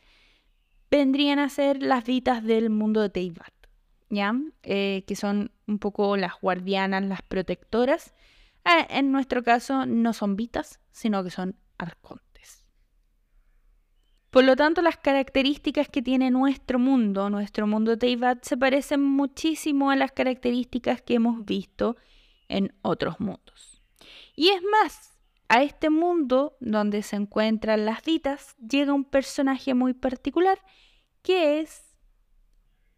vendrían 0.92 1.40
a 1.40 1.50
ser 1.50 1.82
las 1.82 2.04
vitas 2.04 2.44
del 2.44 2.70
mundo 2.70 3.02
de 3.02 3.10
Teyvat. 3.10 3.54
¿ya? 4.14 4.34
Eh, 4.64 5.04
que 5.08 5.16
son 5.16 5.52
un 5.68 5.80
poco 5.80 6.16
las 6.18 6.40
guardianas, 6.40 7.04
las 7.04 7.22
protectoras. 7.22 8.14
Ah, 8.64 8.86
en 8.90 9.12
nuestro 9.12 9.44
caso 9.44 9.86
no 9.86 10.14
son 10.14 10.36
vitas, 10.36 10.80
sino 10.92 11.24
que 11.24 11.32
son 11.32 11.58
arcontes. 11.78 12.66
Por 14.30 14.44
lo 14.46 14.56
tanto, 14.56 14.82
las 14.82 14.98
características 14.98 15.90
que 15.90 16.02
tiene 16.02 16.32
nuestro 16.32 16.80
mundo, 16.80 17.30
nuestro 17.30 17.68
mundo 17.68 17.98
Teyvat, 17.98 18.44
se 18.44 18.58
parecen 18.58 19.04
muchísimo 19.04 19.92
a 19.92 19.96
las 19.96 20.12
características 20.12 21.02
que 21.02 21.16
hemos 21.16 21.46
visto 21.46 21.98
en 22.48 22.74
otros 22.82 23.20
mundos. 23.20 23.82
Y 24.36 24.50
es 24.50 24.62
más, 24.64 25.13
a 25.54 25.62
este 25.62 25.92
mundo 25.92 26.58
donde 26.62 27.04
se 27.04 27.16
encuentran 27.16 27.86
las 27.86 28.02
vitas 28.02 28.56
llega 28.58 28.92
un 28.92 29.06
personaje 29.06 29.76
muy 29.76 29.94
particular 29.94 30.58
que 31.22 31.60
es 31.60 31.96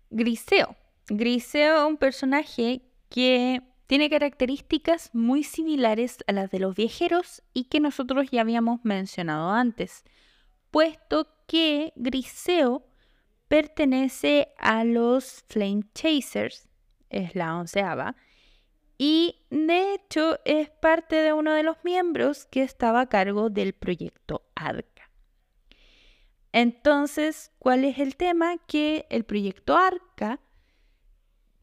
Griseo. 0.10 0.78
Griseo 1.10 1.82
es 1.82 1.86
un 1.86 1.98
personaje 1.98 2.82
que 3.10 3.62
tiene 3.88 4.10
características 4.10 5.10
muy 5.14 5.44
similares 5.44 6.20
a 6.28 6.32
las 6.32 6.50
de 6.50 6.60
los 6.60 6.78
viajeros 6.78 7.44
y 7.52 7.66
que 7.66 7.82
nosotros 7.82 8.32
ya 8.32 8.40
habíamos 8.40 8.80
mencionado 8.86 9.50
antes, 9.52 10.06
puesto 10.72 11.28
que 11.48 11.92
Griseo 11.98 12.88
pertenece 13.50 14.48
a 14.58 14.86
los 14.86 15.44
Flame 15.50 15.84
Chasers, 15.94 16.70
es 17.10 17.36
la 17.36 17.58
onceava, 17.58 18.16
y 18.98 19.46
de 19.50 19.94
hecho 19.94 20.40
es 20.46 20.70
parte 20.70 21.18
de 21.18 21.34
uno 21.34 21.54
de 21.54 21.64
los 21.64 21.78
miembros 21.84 22.46
que 22.46 22.64
estaba 22.64 23.02
a 23.02 23.10
cargo 23.10 23.50
del 23.50 23.74
proyecto 23.74 24.44
Arca. 24.56 25.10
Entonces, 26.52 27.52
¿cuál 27.60 27.84
es 27.84 28.00
el 28.00 28.16
tema? 28.16 28.58
Que 28.66 29.06
el 29.10 29.26
proyecto 29.26 29.76
Arca 29.76 30.40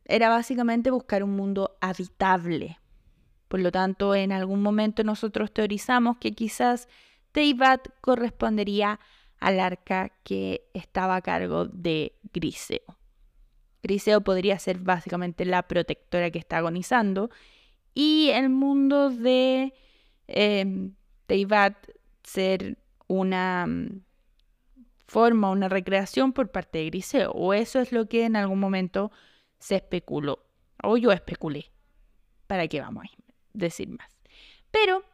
era 0.05 0.29
básicamente 0.29 0.90
buscar 0.90 1.23
un 1.23 1.35
mundo 1.35 1.79
habitable. 1.81 2.79
Por 3.49 3.61
lo 3.61 3.73
tanto, 3.73 4.14
en 4.14 4.33
algún 4.33 4.62
momento 4.62 5.05
nosotros 5.05 5.53
teorizamos 5.53 6.18
que 6.18 6.33
quizás 6.33 6.88
Teyvat 7.33 7.88
correspondería 8.01 9.01
al 9.40 9.61
arca 9.61 10.11
que 10.23 10.71
estaba 10.75 11.16
a 11.16 11.23
cargo 11.23 11.66
de 11.66 12.18
Griseo. 12.33 13.02
Griseo 13.83 14.21
podría 14.21 14.59
ser 14.59 14.79
básicamente 14.79 15.45
la 15.45 15.62
protectora 15.66 16.31
que 16.31 16.38
está 16.38 16.59
agonizando 16.59 17.31
y 17.95 18.31
el 18.31 18.49
mundo 18.49 19.11
de 19.11 19.75
eh, 20.29 20.90
Teyvat 21.27 21.88
ser 22.23 22.79
una 23.07 23.66
mm, 23.66 24.03
forma, 25.07 25.51
una 25.51 25.68
recreación 25.68 26.33
por 26.33 26.51
parte 26.51 26.79
de 26.79 26.87
Griseo. 26.87 27.33
O 27.33 27.55
eso 27.55 27.81
es 27.81 27.92
lo 27.92 28.09
que 28.09 28.25
en 28.25 28.37
algún 28.37 28.61
momento 28.61 29.11
se 29.59 29.77
especuló, 29.77 30.45
o 30.83 30.97
yo 30.97 31.12
especulé. 31.12 31.71
¿Para 32.47 32.68
qué 32.68 32.81
vamos 32.81 33.07
a 33.07 33.33
decir 33.53 33.88
más? 33.88 34.11
Pero 34.71 35.05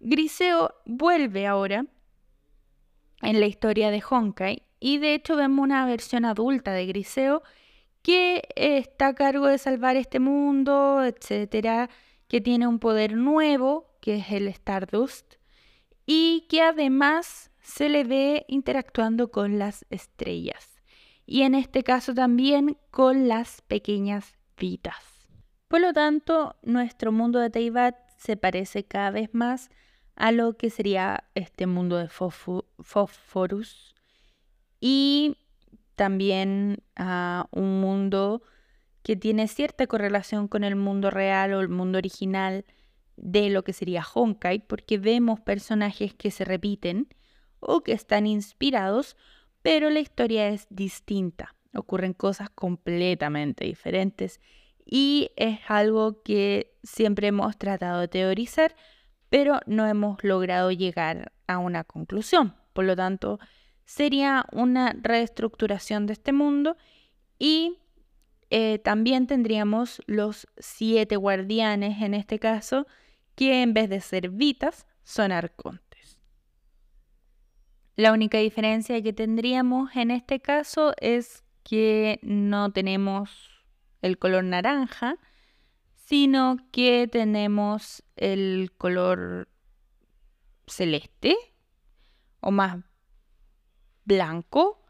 Griseo 0.00 0.74
vuelve 0.84 1.46
ahora 1.46 1.86
en 3.22 3.40
la 3.40 3.46
historia 3.46 3.90
de 3.90 4.02
Honkai 4.08 4.62
y 4.80 4.98
de 4.98 5.14
hecho 5.14 5.36
vemos 5.36 5.62
una 5.62 5.86
versión 5.86 6.24
adulta 6.24 6.72
de 6.72 6.86
Griseo 6.86 7.42
que 8.02 8.48
está 8.56 9.08
a 9.08 9.14
cargo 9.14 9.46
de 9.46 9.58
salvar 9.58 9.96
este 9.96 10.20
mundo, 10.20 11.02
etcétera, 11.04 11.90
que 12.28 12.40
tiene 12.40 12.66
un 12.66 12.78
poder 12.78 13.14
nuevo, 13.14 13.96
que 14.00 14.16
es 14.16 14.30
el 14.30 14.48
Stardust, 14.48 15.34
y 16.06 16.46
que 16.48 16.62
además 16.62 17.50
se 17.60 17.88
le 17.88 18.04
ve 18.04 18.44
interactuando 18.48 19.30
con 19.30 19.58
las 19.58 19.84
estrellas 19.90 20.78
y 21.28 21.42
en 21.42 21.54
este 21.54 21.84
caso 21.84 22.14
también 22.14 22.78
con 22.90 23.28
las 23.28 23.60
pequeñas 23.60 24.32
vidas. 24.56 25.28
Por 25.68 25.82
lo 25.82 25.92
tanto, 25.92 26.56
nuestro 26.62 27.12
mundo 27.12 27.38
de 27.38 27.50
Teyvat 27.50 27.96
se 28.16 28.38
parece 28.38 28.84
cada 28.84 29.10
vez 29.10 29.28
más 29.34 29.68
a 30.16 30.32
lo 30.32 30.56
que 30.56 30.70
sería 30.70 31.24
este 31.34 31.66
mundo 31.66 31.98
de 31.98 32.08
Phosphorus 32.08 33.94
y 34.80 35.36
también 35.98 36.78
a 36.96 37.46
un 37.50 37.82
mundo 37.82 38.40
que 39.02 39.16
tiene 39.16 39.48
cierta 39.48 39.86
correlación 39.86 40.48
con 40.48 40.64
el 40.64 40.76
mundo 40.76 41.10
real 41.10 41.52
o 41.52 41.60
el 41.60 41.68
mundo 41.68 41.98
original 41.98 42.64
de 43.16 43.50
lo 43.50 43.64
que 43.64 43.74
sería 43.74 44.02
Honkai, 44.14 44.66
porque 44.66 44.96
vemos 44.96 45.40
personajes 45.40 46.14
que 46.14 46.30
se 46.30 46.46
repiten 46.46 47.08
o 47.60 47.82
que 47.82 47.92
están 47.92 48.26
inspirados 48.26 49.14
pero 49.62 49.90
la 49.90 50.00
historia 50.00 50.48
es 50.48 50.66
distinta. 50.70 51.54
Ocurren 51.74 52.14
cosas 52.14 52.50
completamente 52.50 53.64
diferentes 53.64 54.40
y 54.84 55.30
es 55.36 55.58
algo 55.68 56.22
que 56.22 56.78
siempre 56.82 57.28
hemos 57.28 57.58
tratado 57.58 58.00
de 58.00 58.08
teorizar, 58.08 58.74
pero 59.28 59.60
no 59.66 59.86
hemos 59.86 60.22
logrado 60.24 60.70
llegar 60.70 61.32
a 61.46 61.58
una 61.58 61.84
conclusión. 61.84 62.54
Por 62.72 62.86
lo 62.86 62.96
tanto, 62.96 63.38
sería 63.88 64.44
una 64.52 64.94
reestructuración 65.00 66.06
de 66.06 66.12
este 66.12 66.34
mundo 66.34 66.76
y 67.38 67.78
eh, 68.50 68.80
también 68.80 69.26
tendríamos 69.26 70.02
los 70.06 70.46
siete 70.58 71.16
guardianes 71.16 72.02
en 72.02 72.12
este 72.12 72.38
caso, 72.38 72.86
que 73.34 73.62
en 73.62 73.72
vez 73.72 73.88
de 73.88 74.02
ser 74.02 74.28
vitas, 74.28 74.86
son 75.04 75.32
arcontes. 75.32 76.18
La 77.96 78.12
única 78.12 78.36
diferencia 78.36 79.02
que 79.02 79.14
tendríamos 79.14 79.96
en 79.96 80.10
este 80.10 80.38
caso 80.38 80.92
es 81.00 81.42
que 81.62 82.18
no 82.20 82.70
tenemos 82.72 83.64
el 84.02 84.18
color 84.18 84.44
naranja, 84.44 85.16
sino 85.94 86.58
que 86.72 87.08
tenemos 87.10 88.02
el 88.16 88.70
color 88.76 89.48
celeste 90.66 91.34
o 92.40 92.50
más 92.50 92.87
blanco 94.08 94.82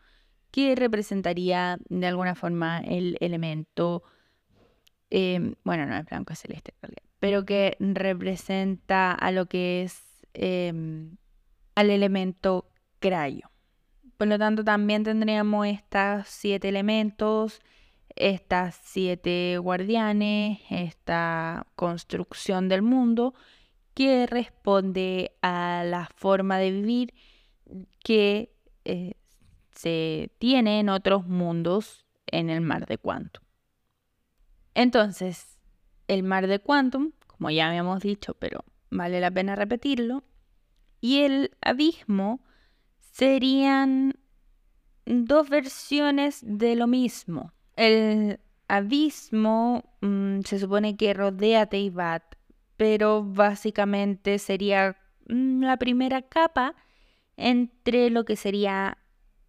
que 0.51 0.75
representaría 0.75 1.79
de 1.89 2.07
alguna 2.07 2.35
forma 2.35 2.79
el 2.79 3.17
elemento, 3.21 4.03
em, 5.11 5.55
bueno, 5.65 5.85
no 5.87 5.97
es 5.97 6.07
blanco, 6.07 6.33
es 6.33 6.39
celeste, 6.39 6.73
pero 7.19 7.45
que 7.45 7.77
representa 7.81 9.13
a 9.13 9.31
lo 9.31 9.47
que 9.47 9.83
es 9.83 10.25
em, 10.33 11.17
al 11.75 11.91
elemento 11.91 12.71
crayo. 12.99 13.51
Por 14.17 14.29
lo 14.29 14.39
tanto, 14.39 14.65
también 14.65 15.05
tendríamos 15.05 15.67
estos 15.67 16.29
siete 16.29 16.69
elementos, 16.69 17.61
estas 18.17 18.81
siete 18.83 19.59
guardianes, 19.59 20.61
esta 20.71 21.67
construcción 21.77 22.69
del 22.69 22.83
mundo 22.83 23.35
que 23.95 24.27
responde 24.27 25.33
a 25.43 25.85
la 25.85 26.09
forma 26.17 26.59
de 26.59 26.71
vivir 26.73 27.15
que 28.03 28.53
eh, 28.89 29.15
se 29.73 30.33
tiene 30.39 30.81
en 30.81 30.89
otros 30.89 31.27
mundos 31.27 32.07
en 32.27 32.49
el 32.49 32.63
mar 32.63 32.87
de 32.87 32.99
Quantum. 32.99 33.45
Entonces, 34.75 35.59
el 36.09 36.23
mar 36.23 36.47
de 36.47 36.59
Quantum, 36.59 37.13
como 37.27 37.51
ya 37.51 37.69
habíamos 37.69 38.01
dicho, 38.01 38.35
pero 38.35 38.65
vale 38.91 39.21
la 39.21 39.31
pena 39.31 39.55
repetirlo, 39.57 40.25
y 41.01 41.21
el 41.21 41.57
abismo 41.61 42.41
serían 43.13 44.15
dos 45.05 45.51
versiones 45.51 46.41
de 46.43 46.75
lo 46.75 46.87
mismo. 46.87 47.53
El 47.77 48.41
abismo 48.69 49.85
mm, 50.01 50.41
se 50.41 50.59
supone 50.59 50.97
que 50.97 51.13
rodea 51.13 51.67
Teyvat, 51.67 52.23
pero 52.77 53.23
básicamente 53.23 54.39
sería 54.39 54.97
mm, 55.29 55.63
la 55.63 55.77
primera 55.77 56.23
capa 56.23 56.75
entre 57.39 58.11
lo 58.11 58.25
que 58.25 58.37
sería 58.37 58.99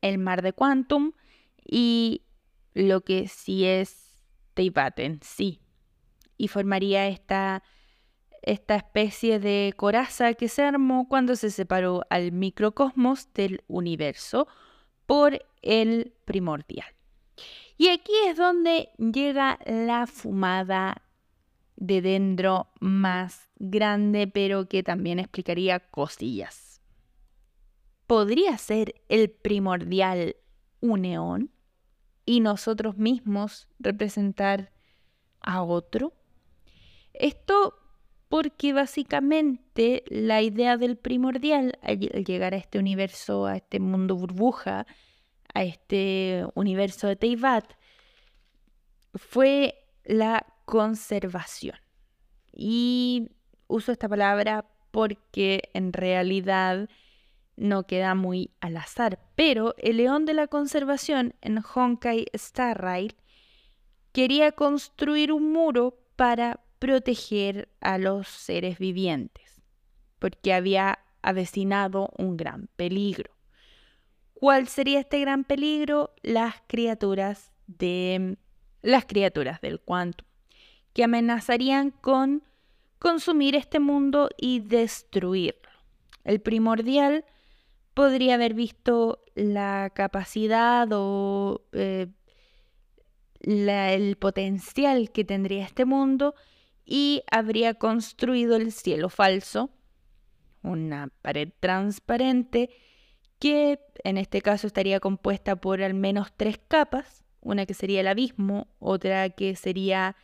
el 0.01 0.17
mar 0.17 0.41
de 0.41 0.53
Quantum 0.53 1.11
y 1.65 2.23
lo 2.73 3.01
que 3.01 3.27
sí 3.27 3.65
es 3.65 4.15
Teyvat 4.53 4.99
en 4.99 5.19
sí. 5.21 5.59
Y 6.37 6.47
formaría 6.47 7.07
esta 7.07 7.63
esta 8.41 8.77
especie 8.77 9.39
de 9.39 9.73
coraza 9.75 10.33
que 10.33 10.47
se 10.47 10.63
armó 10.63 11.07
cuando 11.07 11.35
se 11.35 11.51
separó 11.51 12.05
al 12.09 12.31
microcosmos 12.31 13.31
del 13.33 13.63
universo 13.67 14.47
por 15.05 15.45
el 15.61 16.13
primordial. 16.25 16.87
Y 17.77 17.89
aquí 17.89 18.11
es 18.27 18.37
donde 18.37 18.89
llega 18.97 19.59
la 19.65 20.07
fumada 20.07 21.03
de 21.75 22.01
dentro 22.01 22.67
más 22.79 23.49
grande, 23.57 24.27
pero 24.27 24.67
que 24.67 24.83
también 24.83 25.19
explicaría 25.19 25.79
cosillas. 25.79 26.68
¿Podría 28.09 28.57
ser 28.57 28.95
el 29.07 29.29
primordial 29.29 30.35
un 30.81 31.03
neón 31.03 31.51
y 32.25 32.39
nosotros 32.39 32.97
mismos 32.97 33.67
representar 33.77 34.71
a 35.41 35.61
otro? 35.61 36.13
Esto 37.13 37.75
porque 38.27 38.73
básicamente 38.73 40.03
la 40.07 40.41
idea 40.41 40.75
del 40.77 40.97
primordial 40.97 41.77
al 41.83 41.99
llegar 41.99 42.55
a 42.55 42.57
este 42.57 42.79
universo, 42.79 43.45
a 43.45 43.57
este 43.57 43.79
mundo 43.79 44.15
burbuja, 44.15 44.87
a 45.53 45.61
este 45.61 46.47
universo 46.55 47.05
de 47.05 47.15
Teyvat, 47.15 47.73
fue 49.13 49.85
la 50.03 50.47
conservación. 50.65 51.77
Y 52.51 53.29
uso 53.67 53.91
esta 53.91 54.09
palabra 54.09 54.65
porque 54.89 55.69
en 55.75 55.93
realidad 55.93 56.89
no 57.59 57.83
queda 57.83 58.15
muy 58.15 58.51
al 58.61 58.77
azar, 58.77 59.19
pero 59.35 59.75
el 59.77 59.97
león 59.97 60.25
de 60.25 60.33
la 60.33 60.47
conservación 60.47 61.35
en 61.41 61.59
Honkai 61.59 62.27
Star 62.33 62.81
Rail 62.81 63.15
quería 64.11 64.51
construir 64.51 65.31
un 65.31 65.51
muro 65.51 65.99
para 66.15 66.61
proteger 66.79 67.69
a 67.81 67.97
los 67.97 68.27
seres 68.27 68.79
vivientes, 68.79 69.61
porque 70.17 70.53
había 70.53 70.99
avecinado 71.21 72.09
un 72.17 72.37
gran 72.37 72.67
peligro. 72.75 73.31
¿Cuál 74.33 74.67
sería 74.67 75.01
este 75.01 75.19
gran 75.19 75.43
peligro? 75.43 76.13
Las 76.21 76.55
criaturas 76.67 77.51
de 77.67 78.37
las 78.81 79.05
criaturas 79.05 79.59
del 79.59 79.81
Quantum, 79.81 80.25
que 80.93 81.03
amenazarían 81.03 81.91
con 81.91 82.43
consumir 82.97 83.55
este 83.55 83.79
mundo 83.79 84.29
y 84.37 84.59
destruirlo. 84.61 85.69
El 86.23 86.39
primordial 86.39 87.25
podría 87.93 88.35
haber 88.35 88.53
visto 88.53 89.23
la 89.35 89.91
capacidad 89.93 90.87
o 90.91 91.65
eh, 91.73 92.07
el 93.41 94.15
potencial 94.17 95.11
que 95.11 95.23
tendría 95.23 95.65
este 95.65 95.85
mundo 95.85 96.35
y 96.85 97.23
habría 97.31 97.75
construido 97.75 98.55
el 98.55 98.71
cielo 98.71 99.09
falso, 99.09 99.69
una 100.61 101.09
pared 101.21 101.49
transparente 101.59 102.69
que 103.39 103.79
en 104.03 104.17
este 104.17 104.41
caso 104.41 104.67
estaría 104.67 104.99
compuesta 104.99 105.55
por 105.55 105.81
al 105.81 105.93
menos 105.93 106.33
tres 106.35 106.59
capas, 106.67 107.23
una 107.41 107.65
que 107.65 107.73
sería 107.73 108.01
el 108.01 108.07
abismo, 108.07 108.67
otra 108.79 109.29
que 109.29 109.55
sería 109.55 110.15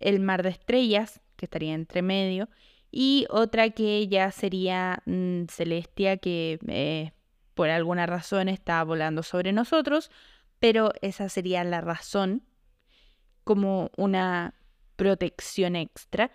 el 0.00 0.20
mar 0.20 0.42
de 0.42 0.50
estrellas, 0.50 1.20
que 1.36 1.46
estaría 1.46 1.74
entre 1.74 2.02
medio, 2.02 2.48
y 2.90 3.26
otra 3.30 3.70
que 3.70 4.08
ya 4.08 4.30
sería 4.30 5.02
mm, 5.06 5.44
Celestia, 5.48 6.16
que 6.16 6.58
eh, 6.68 7.12
por 7.54 7.70
alguna 7.70 8.06
razón 8.06 8.48
está 8.48 8.82
volando 8.84 9.22
sobre 9.22 9.52
nosotros, 9.52 10.10
pero 10.58 10.92
esa 11.02 11.28
sería 11.28 11.64
la 11.64 11.80
razón 11.80 12.42
como 13.44 13.90
una 13.96 14.54
protección 14.96 15.76
extra 15.76 16.30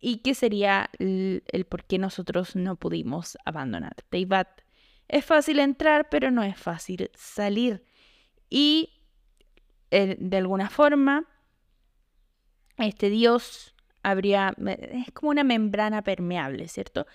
y 0.00 0.18
que 0.18 0.34
sería 0.34 0.90
el, 0.98 1.42
por 1.68 1.84
qué 1.84 1.98
nosotros 1.98 2.56
no 2.56 2.76
pudimos 2.76 3.38
abandonar 3.44 3.94
Teibat. 4.08 4.48
Es 5.08 5.24
fácil 5.24 5.60
entrar, 5.60 6.08
pero 6.08 6.30
no 6.30 6.42
es 6.42 6.58
fácil 6.58 7.10
salir. 7.14 7.84
Y 8.50 8.90
eh, 9.90 10.16
de 10.18 10.36
alguna 10.36 10.68
forma, 10.68 11.24
este 12.76 13.10
dios 13.10 13.75
habría, 14.06 14.54
es 14.66 15.10
como 15.12 15.30
una 15.30 15.42
membrana 15.42 16.02
permeable, 16.02 16.68
¿cierto? 16.68 17.06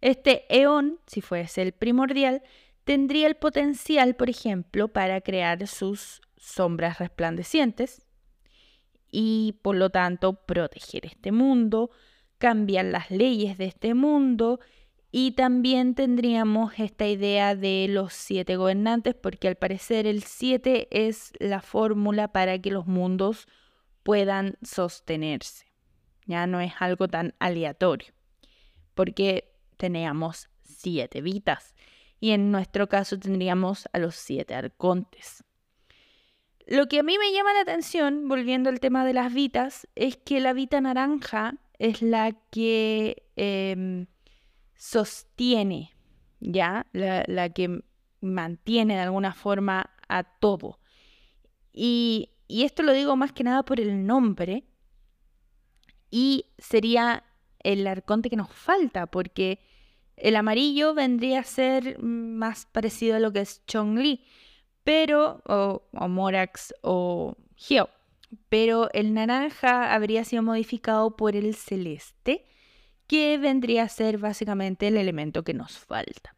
Este 0.00 0.44
eón, 0.48 0.98
si 1.06 1.20
fuese 1.20 1.62
el 1.62 1.72
primordial, 1.72 2.42
tendría 2.82 3.28
el 3.28 3.36
potencial, 3.36 4.16
por 4.16 4.28
ejemplo, 4.28 4.88
para 4.88 5.20
crear 5.20 5.64
sus 5.68 6.20
sombras 6.36 6.98
resplandecientes 6.98 8.04
y 9.12 9.58
por 9.62 9.76
lo 9.76 9.90
tanto 9.90 10.44
proteger 10.44 11.06
este 11.06 11.30
mundo, 11.30 11.90
cambiar 12.38 12.86
las 12.86 13.12
leyes 13.12 13.56
de 13.56 13.66
este 13.66 13.94
mundo 13.94 14.58
y 15.12 15.32
también 15.32 15.94
tendríamos 15.94 16.72
esta 16.78 17.06
idea 17.06 17.54
de 17.54 17.86
los 17.88 18.12
siete 18.12 18.56
gobernantes 18.56 19.14
porque 19.14 19.46
al 19.46 19.56
parecer 19.56 20.08
el 20.08 20.24
siete 20.24 20.88
es 20.90 21.32
la 21.38 21.62
fórmula 21.62 22.28
para 22.32 22.58
que 22.58 22.72
los 22.72 22.88
mundos 22.88 23.46
puedan 24.02 24.56
sostenerse. 24.62 25.69
Ya 26.30 26.46
no 26.46 26.60
es 26.60 26.72
algo 26.78 27.08
tan 27.08 27.34
aleatorio, 27.40 28.12
porque 28.94 29.52
teníamos 29.76 30.48
siete 30.62 31.22
vitas 31.22 31.74
y 32.20 32.30
en 32.30 32.52
nuestro 32.52 32.88
caso 32.88 33.18
tendríamos 33.18 33.88
a 33.92 33.98
los 33.98 34.14
siete 34.14 34.54
arcontes. 34.54 35.42
Lo 36.68 36.86
que 36.86 37.00
a 37.00 37.02
mí 37.02 37.18
me 37.18 37.32
llama 37.32 37.52
la 37.52 37.62
atención, 37.62 38.28
volviendo 38.28 38.70
al 38.70 38.78
tema 38.78 39.04
de 39.04 39.12
las 39.12 39.34
vitas, 39.34 39.88
es 39.96 40.16
que 40.18 40.38
la 40.38 40.52
vita 40.52 40.80
naranja 40.80 41.56
es 41.80 42.00
la 42.00 42.30
que 42.52 43.24
em, 43.34 44.06
sostiene, 44.76 45.90
¿ya? 46.38 46.86
La, 46.92 47.48
que 47.48 47.82
mantiene 48.20 48.94
de 48.94 49.00
alguna 49.00 49.34
forma 49.34 49.90
a 50.08 50.22
todo. 50.22 50.78
Y 51.72 52.30
esto 52.48 52.84
lo 52.84 52.92
digo 52.92 53.16
más 53.16 53.32
que 53.32 53.42
nada 53.42 53.64
por 53.64 53.80
el 53.80 54.06
nombre, 54.06 54.69
y 56.10 56.46
sería 56.58 57.24
el 57.62 57.86
arconte 57.86 58.30
que 58.30 58.36
nos 58.36 58.50
falta, 58.50 59.06
porque 59.06 59.60
el 60.16 60.36
amarillo 60.36 60.94
vendría 60.94 61.40
a 61.40 61.44
ser 61.44 61.98
más 62.02 62.66
parecido 62.66 63.16
a 63.16 63.20
lo 63.20 63.32
que 63.32 63.40
es 63.40 63.64
Chongli, 63.66 64.24
pero, 64.84 65.42
o, 65.46 65.82
Morax 66.08 66.74
o 66.82 67.36
Hyo, 67.56 67.88
pero 68.48 68.90
el 68.92 69.14
naranja 69.14 69.94
habría 69.94 70.24
sido 70.24 70.42
modificado 70.42 71.16
por 71.16 71.36
el 71.36 71.54
celeste, 71.54 72.46
que 73.06 73.38
vendría 73.38 73.84
a 73.84 73.88
ser 73.88 74.18
básicamente 74.18 74.88
el 74.88 74.96
elemento 74.96 75.42
que 75.42 75.54
nos 75.54 75.78
falta. 75.78 76.36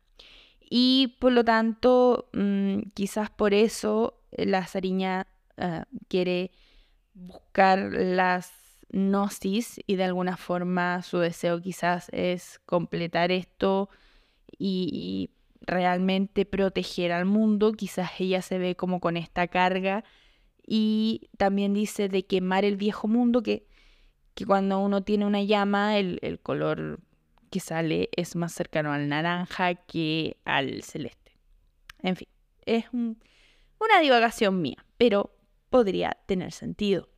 Y 0.61 1.17
por 1.21 1.33
lo 1.33 1.45
tanto, 1.45 2.31
mm, 2.33 2.93
quizás 2.95 3.31
por 3.31 3.53
eso 3.53 4.23
la 4.31 4.67
zariña 4.67 5.27
ah, 5.59 5.85
quiere 6.09 6.51
buscar 7.15 7.93
las 7.93 8.62
gnosis 8.93 9.81
y 9.87 9.97
de 9.97 10.05
alguna 10.05 10.37
forma 10.37 11.03
su 11.03 11.19
deseo 11.19 11.61
quizás 11.61 12.09
es 12.13 12.61
completar 12.67 13.33
esto 13.33 13.89
y, 14.59 15.31
realmente 15.65 16.45
proteger 16.45 17.13
al 17.13 17.25
mundo. 17.25 17.73
Quizás 17.73 18.11
ella 18.19 18.43
se 18.43 18.59
ve 18.59 18.75
como 18.75 19.01
con 19.01 19.17
esta 19.17 19.47
carga 19.47 20.05
y 20.67 21.29
también 21.37 21.73
dice 21.75 22.09
de 22.09 22.27
quemar 22.27 22.65
el 22.65 22.77
viejo 22.77 23.09
mundo 23.09 23.43
que, 23.43 23.67
que 24.35 24.45
cuando 24.45 24.81
uno 24.81 25.03
tiene 25.05 25.27
una 25.27 25.43
llama 25.43 25.99
el, 25.99 26.19
el 26.23 26.41
color 26.41 27.01
que 27.51 27.61
sale 27.61 28.09
es 28.17 28.35
más 28.35 28.53
cercano 28.53 28.93
al 28.93 29.09
naranja 29.09 29.75
que 29.75 30.39
al 30.45 30.83
celeste. 30.83 31.33
En 32.01 32.17
fin, 32.17 32.29
es 32.65 32.87
una 32.93 34.01
divagación 34.01 34.61
mía, 34.61 34.85
pero 34.97 35.37
podría 35.71 36.17
tener 36.27 36.51
sentido. 36.53 37.12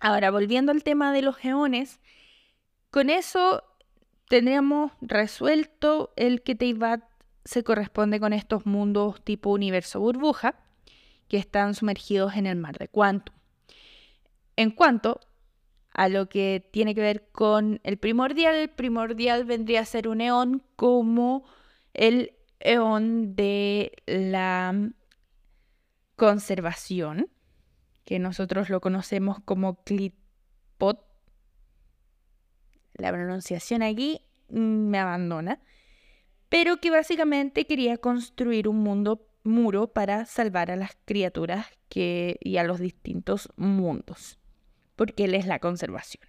Ahora, 0.00 0.30
volviendo 0.30 0.72
al 0.72 0.82
tema 0.82 1.12
de 1.12 1.22
los 1.22 1.36
geones, 1.36 2.00
con 2.90 3.10
eso 3.10 3.64
tendríamos 4.28 4.92
resuelto 5.00 6.12
el 6.16 6.42
que 6.42 6.54
Teyvat 6.54 7.02
se 7.44 7.62
corresponde 7.62 8.20
con 8.20 8.32
estos 8.32 8.66
mundos 8.66 9.22
tipo 9.22 9.50
universo 9.50 10.00
burbuja 10.00 10.56
que 11.28 11.36
están 11.36 11.74
sumergidos 11.74 12.36
en 12.36 12.46
el 12.46 12.56
mar 12.56 12.78
de 12.78 12.88
Quantum. 12.88 13.34
En 14.56 14.70
cuanto 14.70 15.20
a 15.92 16.08
lo 16.08 16.28
que 16.28 16.68
tiene 16.72 16.94
que 16.94 17.00
ver 17.00 17.28
con 17.30 17.80
el 17.84 17.98
primordial, 17.98 18.54
el 18.56 18.70
primordial 18.70 19.44
vendría 19.44 19.80
a 19.80 19.84
ser 19.84 20.08
un 20.08 20.20
eón 20.20 20.62
como 20.76 21.44
el 21.92 22.34
eón 22.60 23.36
de 23.36 23.92
la 24.06 24.74
conservación, 26.16 27.28
que 28.04 28.18
nosotros 28.18 28.70
lo 28.70 28.80
conocemos 28.80 29.38
como 29.44 29.82
Clitpot. 29.84 31.04
La 32.94 33.10
pronunciación 33.10 33.82
aquí 33.82 34.20
me 34.48 34.98
abandona. 34.98 35.60
Pero 36.48 36.76
que 36.76 36.90
básicamente 36.90 37.66
quería 37.66 37.96
construir 37.96 38.68
un 38.68 38.78
mundo 38.78 39.26
muro 39.42 39.88
para 39.88 40.24
salvar 40.26 40.70
a 40.70 40.76
las 40.76 40.96
criaturas 41.04 41.66
que, 41.88 42.38
y 42.40 42.58
a 42.58 42.64
los 42.64 42.78
distintos 42.78 43.48
mundos. 43.56 44.38
Porque 44.94 45.24
él 45.24 45.34
es 45.34 45.46
la 45.46 45.58
conservación. 45.58 46.24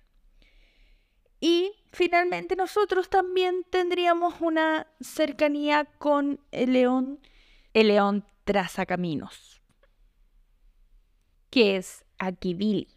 Y 1.40 1.74
finalmente 1.92 2.56
nosotros 2.56 3.10
también 3.10 3.66
tendríamos 3.70 4.42
una 4.42 4.88
cercanía 5.02 5.86
con 6.00 6.40
el 6.52 6.74
león, 6.74 7.20
el 7.74 7.90
león 7.90 8.26
trazacaminos 8.46 9.56
que 11.56 11.78
es 11.78 12.04
Akibili, 12.18 12.90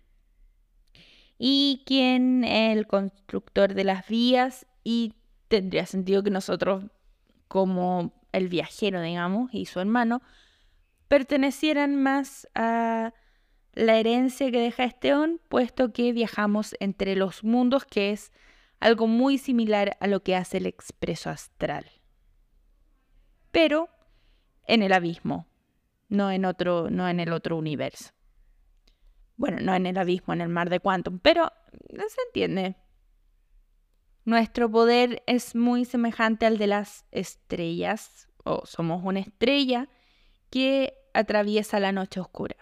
y 1.39 1.85
quien 1.87 2.43
es 2.43 2.77
el 2.77 2.89
constructor 2.89 3.73
de 3.73 3.85
las 3.85 4.09
vías 4.09 4.67
y 4.83 5.15
tendría 5.47 5.87
sentido 5.87 6.25
que 6.25 6.33
nosotros 6.33 6.87
como 7.47 8.21
el 8.33 8.49
viajero, 8.49 9.01
digamos, 9.01 9.55
y 9.55 9.67
su 9.67 9.79
hermano, 9.79 10.23
pertenecieran 11.07 12.03
más 12.03 12.49
a 12.57 13.15
la 13.75 13.97
herencia 13.97 14.51
que 14.51 14.59
deja 14.59 14.83
Esteón, 14.83 15.41
puesto 15.49 15.93
que 15.93 16.13
viajamos 16.13 16.75
entre 16.81 17.15
los 17.15 17.45
mundos, 17.45 17.85
que 17.85 18.11
es 18.11 18.33
algo 18.81 19.07
muy 19.07 19.39
similar 19.39 19.97
a 20.01 20.09
lo 20.09 20.25
que 20.25 20.35
hace 20.35 20.57
el 20.57 20.67
expreso 20.67 21.31
astral. 21.31 21.87
Pero 23.53 23.89
en 24.67 24.83
el 24.83 24.93
abismo, 24.93 25.47
no 26.09 26.33
en 26.33 26.45
otro, 26.45 26.91
no 26.91 27.09
en 27.09 27.21
el 27.21 27.33
otro 27.33 27.57
universo. 27.57 28.18
Bueno, 29.39 29.59
no 29.61 29.75
en 29.75 29.87
el 29.87 29.97
abismo, 29.97 30.35
en 30.35 30.43
el 30.43 30.49
mar 30.49 30.69
de 30.69 30.81
Quantum, 30.81 31.21
pero 31.21 31.51
se 31.73 32.21
entiende. 32.27 32.77
Nuestro 34.25 34.71
poder 34.71 35.23
es 35.27 35.55
muy 35.55 35.87
semejante 35.87 36.45
al 36.45 36.59
de 36.59 36.67
las 36.67 37.07
estrellas, 37.13 38.29
o 38.45 38.67
somos 38.67 39.03
una 39.05 39.21
estrella 39.21 39.89
que 40.51 40.93
atraviesa 41.15 41.81
la 41.81 41.93
noche 41.93 42.21
oscura. 42.21 42.57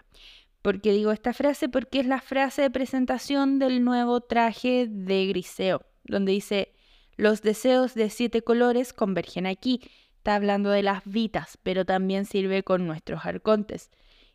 ¿Por 0.61 0.79
qué 0.79 0.91
digo 0.91 1.11
esta 1.11 1.33
frase? 1.33 1.67
Porque 1.67 1.99
es 1.99 2.05
la 2.05 2.21
frase 2.21 2.61
de 2.61 2.71
presentación 2.71 3.57
del 3.57 3.83
nuevo 3.83 4.21
traje 4.21 4.87
de 4.87 5.25
Griseo, 5.25 5.81
donde 6.03 6.31
dice, 6.31 6.73
los 7.15 7.41
deseos 7.41 7.95
de 7.95 8.11
siete 8.11 8.43
colores 8.43 8.93
convergen 8.93 9.47
aquí. 9.47 9.81
Está 10.17 10.35
hablando 10.35 10.69
de 10.69 10.83
las 10.83 11.01
vitas, 11.05 11.57
pero 11.63 11.85
también 11.85 12.25
sirve 12.25 12.61
con 12.61 12.85
nuestros 12.85 13.25
arcontes, 13.25 13.89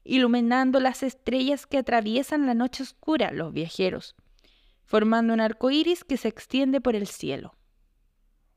iluminando 0.04 0.80
las 0.80 1.02
estrellas 1.02 1.66
que 1.66 1.78
atraviesan 1.78 2.46
la 2.46 2.54
noche 2.54 2.82
oscura, 2.82 3.30
los 3.30 3.52
viajeros, 3.52 4.14
formando 4.84 5.32
un 5.32 5.40
arco 5.40 5.70
iris 5.70 6.04
que 6.04 6.16
se 6.16 6.28
extiende 6.28 6.80
por 6.80 6.96
el 6.96 7.06
cielo. 7.06 7.54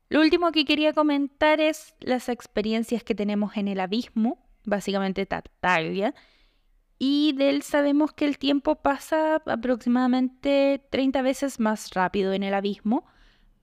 Lo 0.08 0.20
último 0.20 0.52
que 0.52 0.64
quería 0.64 0.92
comentar 0.92 1.60
es 1.60 1.94
las 2.00 2.28
experiencias 2.28 3.02
que 3.02 3.14
tenemos 3.14 3.56
en 3.56 3.68
el 3.68 3.80
abismo, 3.80 4.46
básicamente 4.64 5.26
Tartaglia, 5.26 6.14
y 6.98 7.34
de 7.36 7.50
él 7.50 7.62
sabemos 7.62 8.12
que 8.12 8.24
el 8.24 8.38
tiempo 8.38 8.76
pasa 8.76 9.42
aproximadamente 9.46 10.82
30 10.90 11.22
veces 11.22 11.60
más 11.60 11.90
rápido 11.92 12.32
en 12.32 12.42
el 12.42 12.54
abismo. 12.54 13.04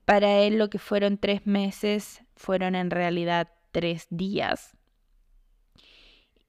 Para 0.04 0.38
él 0.40 0.58
lo 0.58 0.70
que 0.70 0.78
fueron 0.78 1.18
tres 1.18 1.46
meses 1.46 2.22
fueron 2.36 2.74
en 2.74 2.90
realidad 2.90 3.48
tres 3.72 4.06
días. 4.10 4.76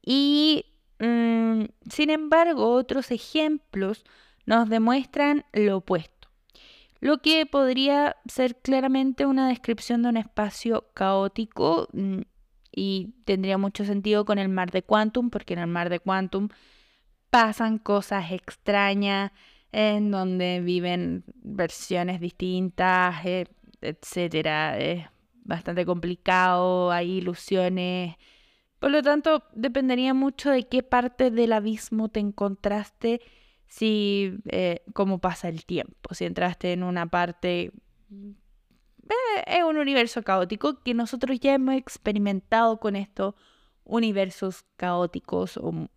Y 0.06 0.66
mm, 1.00 1.66
sin 1.90 2.10
embargo, 2.10 2.72
otros 2.72 3.12
ejemplos 3.12 4.04
nos 4.46 4.70
demuestran 4.70 5.46
lo 5.54 5.78
opuesto, 5.78 6.30
lo 7.00 7.20
que 7.20 7.46
podría 7.46 8.16
ser 8.26 8.56
claramente 8.58 9.26
una 9.26 9.50
descripción 9.50 10.04
de 10.04 10.10
un 10.10 10.18
espacio 10.18 10.88
caótico 10.94 11.88
mm, 11.94 12.22
y 12.72 13.14
tendría 13.26 13.58
mucho 13.58 13.86
sentido 13.86 14.26
con 14.26 14.38
el 14.38 14.50
mar 14.50 14.72
de 14.72 14.84
Quantum, 14.84 15.30
porque 15.30 15.54
en 15.54 15.60
el 15.60 15.68
mar 15.68 15.90
de 15.90 16.00
Quantum 16.00 16.50
pasan 17.30 17.78
cosas 17.80 18.32
extrañas, 18.32 19.32
en 19.72 20.10
donde 20.12 20.62
viven 20.62 21.26
versiones 21.44 22.22
distintas, 22.22 23.26
eh, 23.26 23.46
etcétera. 23.82 24.78
Es 24.80 25.06
bastante 25.44 25.86
complicado, 25.86 26.92
hay 26.92 27.18
ilusiones. 27.18 28.16
Por 28.80 28.92
lo 28.92 29.02
tanto, 29.02 29.44
dependería 29.54 30.14
mucho 30.14 30.52
de 30.52 30.68
qué 30.68 30.84
parte 30.84 31.32
del 31.32 31.54
abismo 31.54 32.10
te 32.10 32.20
encontraste, 32.20 33.22
si 33.68 34.38
eh, 34.48 34.84
cómo 34.94 35.20
pasa 35.20 35.50
el 35.50 35.66
tiempo. 35.66 36.14
Si 36.14 36.26
entraste 36.26 36.74
en 36.74 36.84
una 36.84 37.08
parte 37.08 37.72
eh, 38.12 39.44
es 39.48 39.64
un 39.64 39.78
universo 39.78 40.24
caótico 40.24 40.82
que 40.84 40.94
nosotros 40.94 41.40
ya 41.40 41.54
hemos 41.54 41.76
experimentado 41.76 42.80
con 42.80 42.96
estos 42.96 43.34
universos 43.86 44.66
caóticos 44.78 45.58
o 45.58 45.88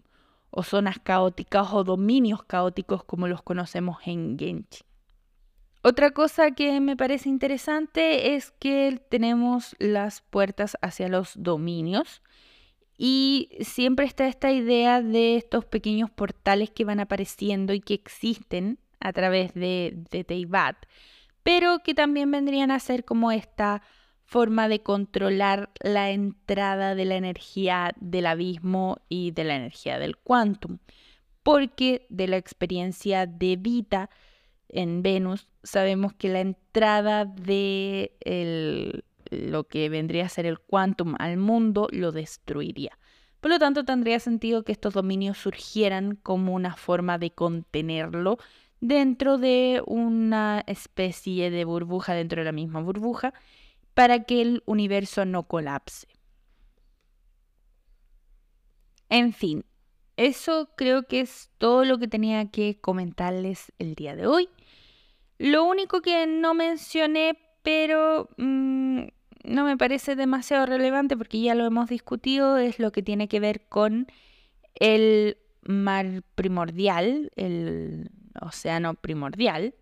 o 0.50 0.62
zonas 0.62 0.98
caóticas 0.98 1.72
o 1.72 1.84
dominios 1.84 2.42
caóticos 2.42 3.04
como 3.04 3.28
los 3.28 3.42
conocemos 3.42 3.98
en 4.06 4.38
Genji. 4.38 4.84
Otra 5.82 6.10
cosa 6.10 6.50
que 6.50 6.80
me 6.80 6.96
parece 6.96 7.28
interesante 7.28 8.34
es 8.34 8.50
que 8.50 9.00
tenemos 9.08 9.76
las 9.78 10.22
puertas 10.22 10.76
hacia 10.82 11.08
los 11.08 11.32
dominios 11.36 12.22
y 12.98 13.48
siempre 13.60 14.04
está 14.04 14.26
esta 14.26 14.50
idea 14.50 15.00
de 15.00 15.36
estos 15.36 15.64
pequeños 15.64 16.10
portales 16.10 16.70
que 16.70 16.84
van 16.84 16.98
apareciendo 16.98 17.72
y 17.72 17.80
que 17.80 17.94
existen 17.94 18.80
a 18.98 19.12
través 19.12 19.54
de, 19.54 19.94
de 20.10 20.24
Teyvat, 20.24 20.76
pero 21.44 21.78
que 21.78 21.94
también 21.94 22.32
vendrían 22.32 22.72
a 22.72 22.80
ser 22.80 23.04
como 23.04 23.30
esta 23.30 23.82
forma 24.24 24.68
de 24.68 24.82
controlar 24.82 25.70
la 25.80 26.10
entrada 26.10 26.96
de 26.96 27.04
la 27.04 27.14
energía 27.14 27.94
del 28.00 28.26
abismo 28.26 28.98
y 29.08 29.30
de 29.30 29.44
la 29.44 29.54
energía 29.54 30.00
del 30.00 30.18
quantum, 30.18 30.78
porque 31.44 32.04
de 32.10 32.26
la 32.26 32.36
experiencia 32.36 33.26
de 33.26 33.56
Vita 33.56 34.10
en 34.68 35.02
Venus 35.02 35.48
sabemos 35.62 36.12
que 36.14 36.28
la 36.28 36.40
entrada 36.40 37.24
de 37.24 38.12
lo 39.30 39.64
que 39.64 39.88
vendría 39.88 40.26
a 40.26 40.28
ser 40.28 40.46
el 40.46 40.58
quantum 40.58 41.14
al 41.18 41.36
mundo 41.36 41.88
lo 41.90 42.12
destruiría. 42.12 42.98
Por 43.40 43.50
lo 43.50 43.58
tanto, 43.58 43.84
tendría 43.84 44.18
sentido 44.20 44.64
que 44.64 44.72
estos 44.72 44.94
dominios 44.94 45.38
surgieran 45.38 46.16
como 46.16 46.54
una 46.54 46.76
forma 46.76 47.18
de 47.18 47.30
contenerlo 47.30 48.38
dentro 48.80 49.38
de 49.38 49.82
una 49.86 50.62
especie 50.66 51.50
de 51.50 51.64
burbuja 51.64 52.14
dentro 52.14 52.40
de 52.40 52.44
la 52.44 52.52
misma 52.52 52.80
burbuja 52.80 53.34
para 53.94 54.24
que 54.24 54.40
el 54.40 54.62
universo 54.66 55.24
no 55.24 55.44
colapse. 55.44 56.06
En 59.08 59.32
fin, 59.32 59.64
eso 60.16 60.70
creo 60.76 61.04
que 61.04 61.20
es 61.20 61.50
todo 61.58 61.84
lo 61.84 61.98
que 61.98 62.08
tenía 62.08 62.50
que 62.50 62.80
comentarles 62.80 63.72
el 63.78 63.94
día 63.94 64.16
de 64.16 64.26
hoy. 64.26 64.48
Lo 65.38 65.64
único 65.64 66.02
que 66.02 66.26
no 66.26 66.54
mencioné, 66.54 67.38
pero 67.62 68.28
mm, 68.36 69.04
no 69.48 69.64
me 69.64 69.76
parece 69.76 70.16
demasiado 70.16 70.66
relevante 70.66 71.16
porque 71.16 71.40
ya 71.40 71.54
lo 71.54 71.64
hemos 71.64 71.88
discutido, 71.88 72.58
es 72.58 72.78
lo 72.78 72.92
que 72.92 73.02
tiene 73.02 73.28
que 73.28 73.40
ver 73.40 73.66
con 73.68 74.06
el 74.74 75.38
mar 75.62 76.22
primordial, 76.34 77.32
el 77.36 78.10
océano 78.40 78.94
primordial, 78.94 79.74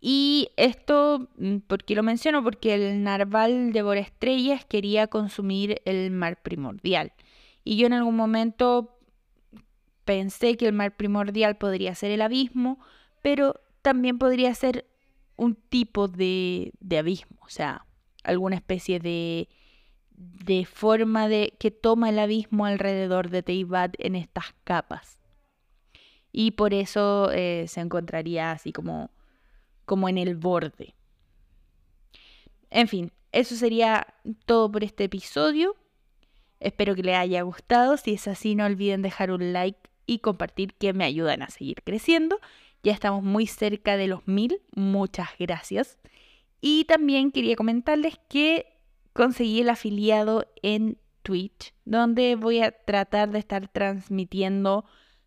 y 0.00 0.50
esto, 0.56 1.28
mm, 1.38 1.58
¿por 1.66 1.84
qué 1.84 1.94
lo 1.94 2.02
menciono? 2.02 2.42
Porque 2.42 2.74
el 2.74 3.02
narval 3.02 3.72
de 3.72 4.00
Estrellas 4.00 4.64
quería 4.64 5.06
consumir 5.08 5.82
el 5.84 6.10
mar 6.10 6.40
primordial. 6.42 7.12
Y 7.64 7.76
yo 7.76 7.86
en 7.86 7.94
algún 7.94 8.16
momento 8.16 8.98
pensé 10.04 10.56
que 10.56 10.66
el 10.66 10.72
mar 10.72 10.96
primordial 10.96 11.56
podría 11.56 11.94
ser 11.94 12.10
el 12.12 12.22
abismo, 12.22 12.78
pero 13.22 13.60
también 13.82 14.18
podría 14.18 14.54
ser 14.54 14.86
un 15.36 15.54
tipo 15.54 16.08
de, 16.08 16.72
de 16.80 16.98
abismo, 16.98 17.38
o 17.40 17.48
sea, 17.48 17.85
alguna 18.26 18.56
especie 18.56 19.00
de, 19.00 19.48
de 20.16 20.64
forma 20.64 21.28
de 21.28 21.54
que 21.58 21.70
toma 21.70 22.10
el 22.10 22.18
abismo 22.18 22.66
alrededor 22.66 23.30
de 23.30 23.42
Teibat 23.42 23.94
en 23.98 24.14
estas 24.14 24.54
capas. 24.64 25.18
Y 26.32 26.52
por 26.52 26.74
eso 26.74 27.30
eh, 27.32 27.64
se 27.68 27.80
encontraría 27.80 28.52
así 28.52 28.72
como 28.72 29.10
como 29.86 30.08
en 30.08 30.18
el 30.18 30.34
borde. 30.34 30.94
En 32.68 32.88
fin, 32.88 33.12
eso 33.32 33.54
sería 33.54 34.06
todo 34.44 34.70
por 34.70 34.84
este 34.84 35.04
episodio. 35.04 35.76
Espero 36.60 36.94
que 36.94 37.02
les 37.02 37.16
haya 37.16 37.42
gustado. 37.42 37.96
Si 37.96 38.14
es 38.14 38.28
así, 38.28 38.54
no 38.54 38.66
olviden 38.66 39.00
dejar 39.00 39.30
un 39.30 39.52
like 39.52 39.78
y 40.04 40.18
compartir 40.18 40.74
que 40.74 40.92
me 40.92 41.04
ayudan 41.04 41.42
a 41.42 41.48
seguir 41.48 41.82
creciendo. 41.84 42.38
Ya 42.82 42.92
estamos 42.92 43.22
muy 43.22 43.46
cerca 43.46 43.96
de 43.96 44.08
los 44.08 44.26
mil. 44.26 44.60
Muchas 44.74 45.28
gracias. 45.38 45.98
Y 46.68 46.84
también 46.86 47.30
quería 47.30 47.54
comentarles 47.54 48.18
que 48.28 48.66
conseguí 49.12 49.60
el 49.60 49.68
afiliado 49.68 50.52
en 50.62 50.98
Twitch, 51.22 51.72
donde 51.84 52.34
voy 52.34 52.60
a 52.60 52.72
tratar 52.72 53.30
de 53.30 53.38
estar 53.38 53.68
transmitiendo 53.68 54.84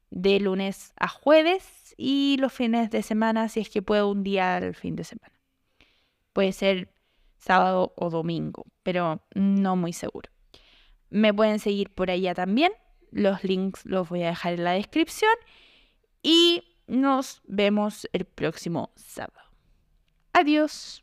de 0.09 0.41
lunes 0.41 0.91
a 0.97 1.07
jueves 1.07 1.95
y 1.95 2.35
los 2.41 2.51
fines 2.51 2.89
de 2.89 3.03
semana 3.03 3.47
si 3.47 3.61
es 3.61 3.69
que 3.69 3.81
puedo 3.81 4.11
un 4.11 4.21
día 4.21 4.57
al 4.57 4.75
fin 4.75 4.97
de 4.97 5.05
semana. 5.05 5.33
Puede 6.33 6.51
ser 6.51 6.93
sábado 7.37 7.93
o 7.95 8.09
domingo, 8.09 8.65
pero 8.83 9.21
no 9.33 9.77
muy 9.77 9.93
seguro. 9.93 10.29
Me 11.09 11.33
pueden 11.33 11.59
seguir 11.59 11.89
por 11.89 12.11
allá 12.11 12.33
también. 12.35 12.73
Los 13.11 13.45
links 13.45 13.85
los 13.85 14.09
voy 14.09 14.23
a 14.23 14.31
dejar 14.31 14.55
en 14.55 14.65
la 14.65 14.73
descripción. 14.73 15.31
Y 16.21 16.65
nos 16.87 17.41
vemos 17.45 18.09
el 18.11 18.25
próximo 18.25 18.91
sábado. 18.97 19.49
Adiós. 20.33 21.01